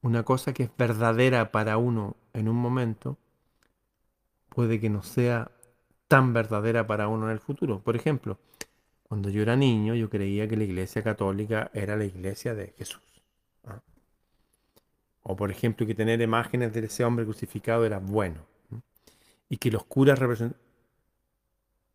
una 0.01 0.23
cosa 0.23 0.53
que 0.53 0.63
es 0.63 0.71
verdadera 0.77 1.51
para 1.51 1.77
uno 1.77 2.15
en 2.33 2.49
un 2.49 2.55
momento, 2.55 3.17
puede 4.49 4.79
que 4.79 4.89
no 4.89 5.03
sea 5.03 5.51
tan 6.07 6.33
verdadera 6.33 6.87
para 6.87 7.07
uno 7.07 7.27
en 7.27 7.31
el 7.31 7.39
futuro. 7.39 7.79
Por 7.79 7.95
ejemplo, 7.95 8.37
cuando 9.03 9.29
yo 9.29 9.41
era 9.41 9.55
niño, 9.55 9.95
yo 9.95 10.09
creía 10.09 10.47
que 10.47 10.57
la 10.57 10.63
iglesia 10.63 11.03
católica 11.03 11.69
era 11.73 11.95
la 11.95 12.05
iglesia 12.05 12.53
de 12.55 12.73
Jesús. 12.77 13.01
¿ah? 13.65 13.81
O 15.23 15.35
por 15.35 15.51
ejemplo, 15.51 15.85
que 15.85 15.95
tener 15.95 16.21
imágenes 16.21 16.73
de 16.73 16.85
ese 16.85 17.05
hombre 17.05 17.25
crucificado 17.25 17.85
era 17.85 17.99
bueno. 17.99 18.45
Y 19.49 19.57
que 19.57 19.71
los 19.71 19.83
curas 19.85 20.17
representan... 20.17 20.59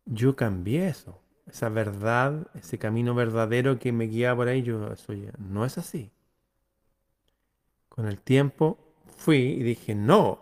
Yo 0.05 0.35
cambié 0.35 0.87
eso. 0.87 1.19
Esa 1.47 1.69
verdad, 1.69 2.47
ese 2.55 2.77
camino 2.77 3.15
verdadero 3.15 3.79
que 3.79 3.91
me 3.91 4.05
guiaba 4.05 4.37
por 4.37 4.47
ahí, 4.47 4.63
yo 4.63 4.93
no 5.37 5.65
es 5.65 5.77
así. 5.77 6.11
Con 7.97 8.07
el 8.07 8.21
tiempo 8.21 8.77
fui 9.07 9.37
y 9.37 9.63
dije, 9.63 9.95
no, 9.95 10.39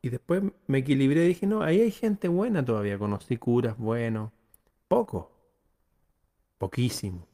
y 0.00 0.08
después 0.08 0.40
me 0.68 0.78
equilibré 0.78 1.24
y 1.24 1.28
dije, 1.28 1.48
no, 1.48 1.60
ahí 1.60 1.80
hay 1.80 1.90
gente 1.90 2.28
buena 2.28 2.64
todavía. 2.64 2.96
Conocí 2.96 3.38
curas 3.38 3.76
buenos. 3.76 4.30
Poco. 4.86 5.32
Poquísimo. 6.58 7.26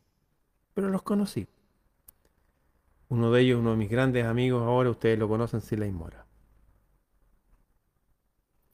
Pero 0.72 0.88
los 0.88 1.02
conocí. 1.02 1.46
Uno 3.10 3.30
de 3.30 3.42
ellos, 3.42 3.60
uno 3.60 3.72
de 3.72 3.76
mis 3.76 3.90
grandes 3.90 4.24
amigos, 4.24 4.62
ahora 4.62 4.88
ustedes 4.88 5.18
lo 5.18 5.28
conocen, 5.28 5.60
Silay 5.60 5.92
Mora. 5.92 6.24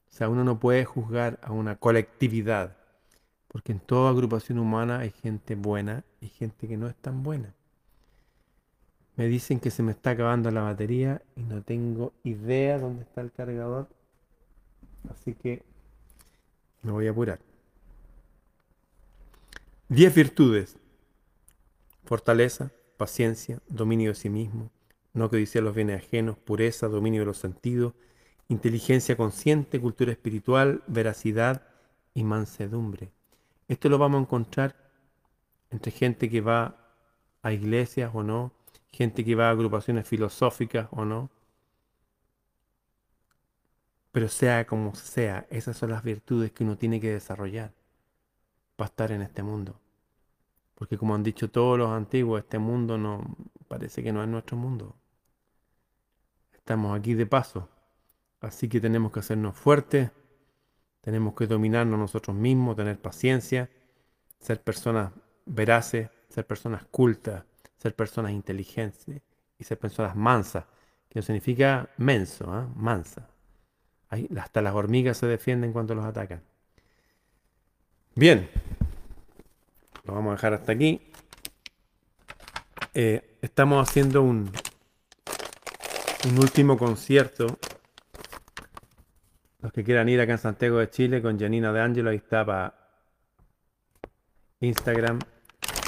O 0.09 0.13
sea, 0.13 0.29
uno 0.29 0.45
no 0.45 0.61
puede 0.61 0.85
juzgar 0.85 1.41
a 1.43 1.51
una 1.51 1.75
colectividad, 1.75 2.77
porque 3.49 3.73
en 3.73 3.81
toda 3.81 4.11
agrupación 4.11 4.59
humana 4.59 4.99
hay 4.99 5.11
gente 5.11 5.55
buena 5.55 6.05
y 6.21 6.29
gente 6.29 6.69
que 6.69 6.77
no 6.77 6.87
es 6.87 6.95
tan 6.95 7.21
buena. 7.21 7.53
Me 9.15 9.27
dicen 9.27 9.59
que 9.59 9.71
se 9.71 9.83
me 9.83 9.91
está 9.91 10.11
acabando 10.11 10.51
la 10.51 10.61
batería 10.61 11.21
y 11.35 11.43
no 11.43 11.61
tengo 11.61 12.13
idea 12.23 12.77
dónde 12.79 13.03
está 13.03 13.21
el 13.21 13.31
cargador. 13.31 13.87
Así 15.09 15.33
que 15.33 15.63
me 16.81 16.91
voy 16.91 17.07
a 17.07 17.11
apurar. 17.11 17.39
10 19.89 20.15
virtudes. 20.15 20.77
Fortaleza, 22.05 22.71
paciencia, 22.97 23.59
dominio 23.67 24.09
de 24.09 24.15
sí 24.15 24.29
mismo, 24.29 24.69
no 25.13 25.29
dice 25.29 25.61
los 25.61 25.73
bienes 25.73 26.03
ajenos, 26.03 26.37
pureza, 26.37 26.87
dominio 26.87 27.21
de 27.21 27.25
los 27.25 27.37
sentidos, 27.37 27.93
inteligencia 28.47 29.15
consciente, 29.15 29.79
cultura 29.79 30.11
espiritual, 30.11 30.83
veracidad 30.87 31.63
y 32.13 32.23
mansedumbre. 32.23 33.11
Esto 33.67 33.89
lo 33.89 33.97
vamos 33.97 34.19
a 34.19 34.21
encontrar 34.21 34.75
entre 35.71 35.91
gente 35.91 36.29
que 36.29 36.41
va 36.41 36.91
a 37.41 37.53
iglesias 37.53 38.11
o 38.13 38.23
no, 38.23 38.51
gente 38.95 39.25
que 39.25 39.35
va 39.35 39.47
a 39.49 39.51
agrupaciones 39.51 40.07
filosóficas 40.07 40.87
o 40.91 41.05
no. 41.05 41.29
Pero 44.11 44.29
sea 44.29 44.65
como 44.65 44.95
sea, 44.95 45.45
esas 45.49 45.77
son 45.77 45.91
las 45.91 46.03
virtudes 46.03 46.51
que 46.51 46.63
uno 46.63 46.77
tiene 46.77 47.01
que 47.01 47.11
desarrollar 47.11 47.73
para 48.77 48.87
estar 48.87 49.11
en 49.11 49.21
este 49.21 49.43
mundo. 49.43 49.79
Porque 50.75 50.97
como 50.97 51.13
han 51.15 51.23
dicho 51.23 51.49
todos 51.49 51.77
los 51.77 51.89
antiguos, 51.89 52.39
este 52.39 52.57
mundo 52.57 52.97
no 52.97 53.35
parece 53.67 54.01
que 54.01 54.13
no 54.13 54.23
es 54.23 54.29
nuestro 54.29 54.57
mundo. 54.57 54.95
Estamos 56.53 56.97
aquí 56.97 57.13
de 57.13 57.25
paso. 57.25 57.69
Así 58.39 58.69
que 58.69 58.79
tenemos 58.79 59.11
que 59.11 59.19
hacernos 59.19 59.55
fuertes, 59.55 60.11
tenemos 61.01 61.33
que 61.35 61.47
dominarnos 61.47 61.99
nosotros 61.99 62.35
mismos, 62.35 62.75
tener 62.75 62.99
paciencia, 63.01 63.69
ser 64.39 64.61
personas 64.61 65.11
veraces, 65.45 66.09
ser 66.29 66.45
personas 66.47 66.85
cultas, 66.85 67.43
ser 67.77 67.95
personas 67.95 68.31
inteligentes 68.31 69.21
y 69.57 69.63
ser 69.63 69.77
personas 69.77 70.15
mansas, 70.15 70.65
que 71.09 71.19
no 71.19 71.23
significa 71.23 71.89
menso, 71.97 72.51
¿ah? 72.51 72.67
mansa. 72.75 73.29
hasta 74.37 74.61
las 74.61 74.73
hormigas 74.73 75.17
se 75.17 75.27
defienden 75.27 75.71
cuando 75.71 75.95
los 75.95 76.05
atacan. 76.05 76.41
Bien, 78.15 78.49
lo 80.05 80.13
vamos 80.13 80.31
a 80.31 80.35
dejar 80.35 80.53
hasta 80.53 80.71
aquí. 80.71 81.01
Eh, 82.93 83.37
estamos 83.41 83.87
haciendo 83.87 84.21
un, 84.21 84.49
un 86.29 86.39
último 86.39 86.77
concierto. 86.77 87.59
Los 89.59 89.73
que 89.73 89.83
quieran 89.83 90.07
ir 90.07 90.21
acá 90.21 90.33
en 90.33 90.37
Santiago 90.37 90.77
de 90.77 90.89
Chile 90.89 91.21
con 91.21 91.39
Janina 91.39 91.73
de 91.73 91.81
Angelo, 91.81 92.09
ahí 92.09 92.17
está 92.17 92.45
para 92.45 92.73
Instagram. 94.61 95.19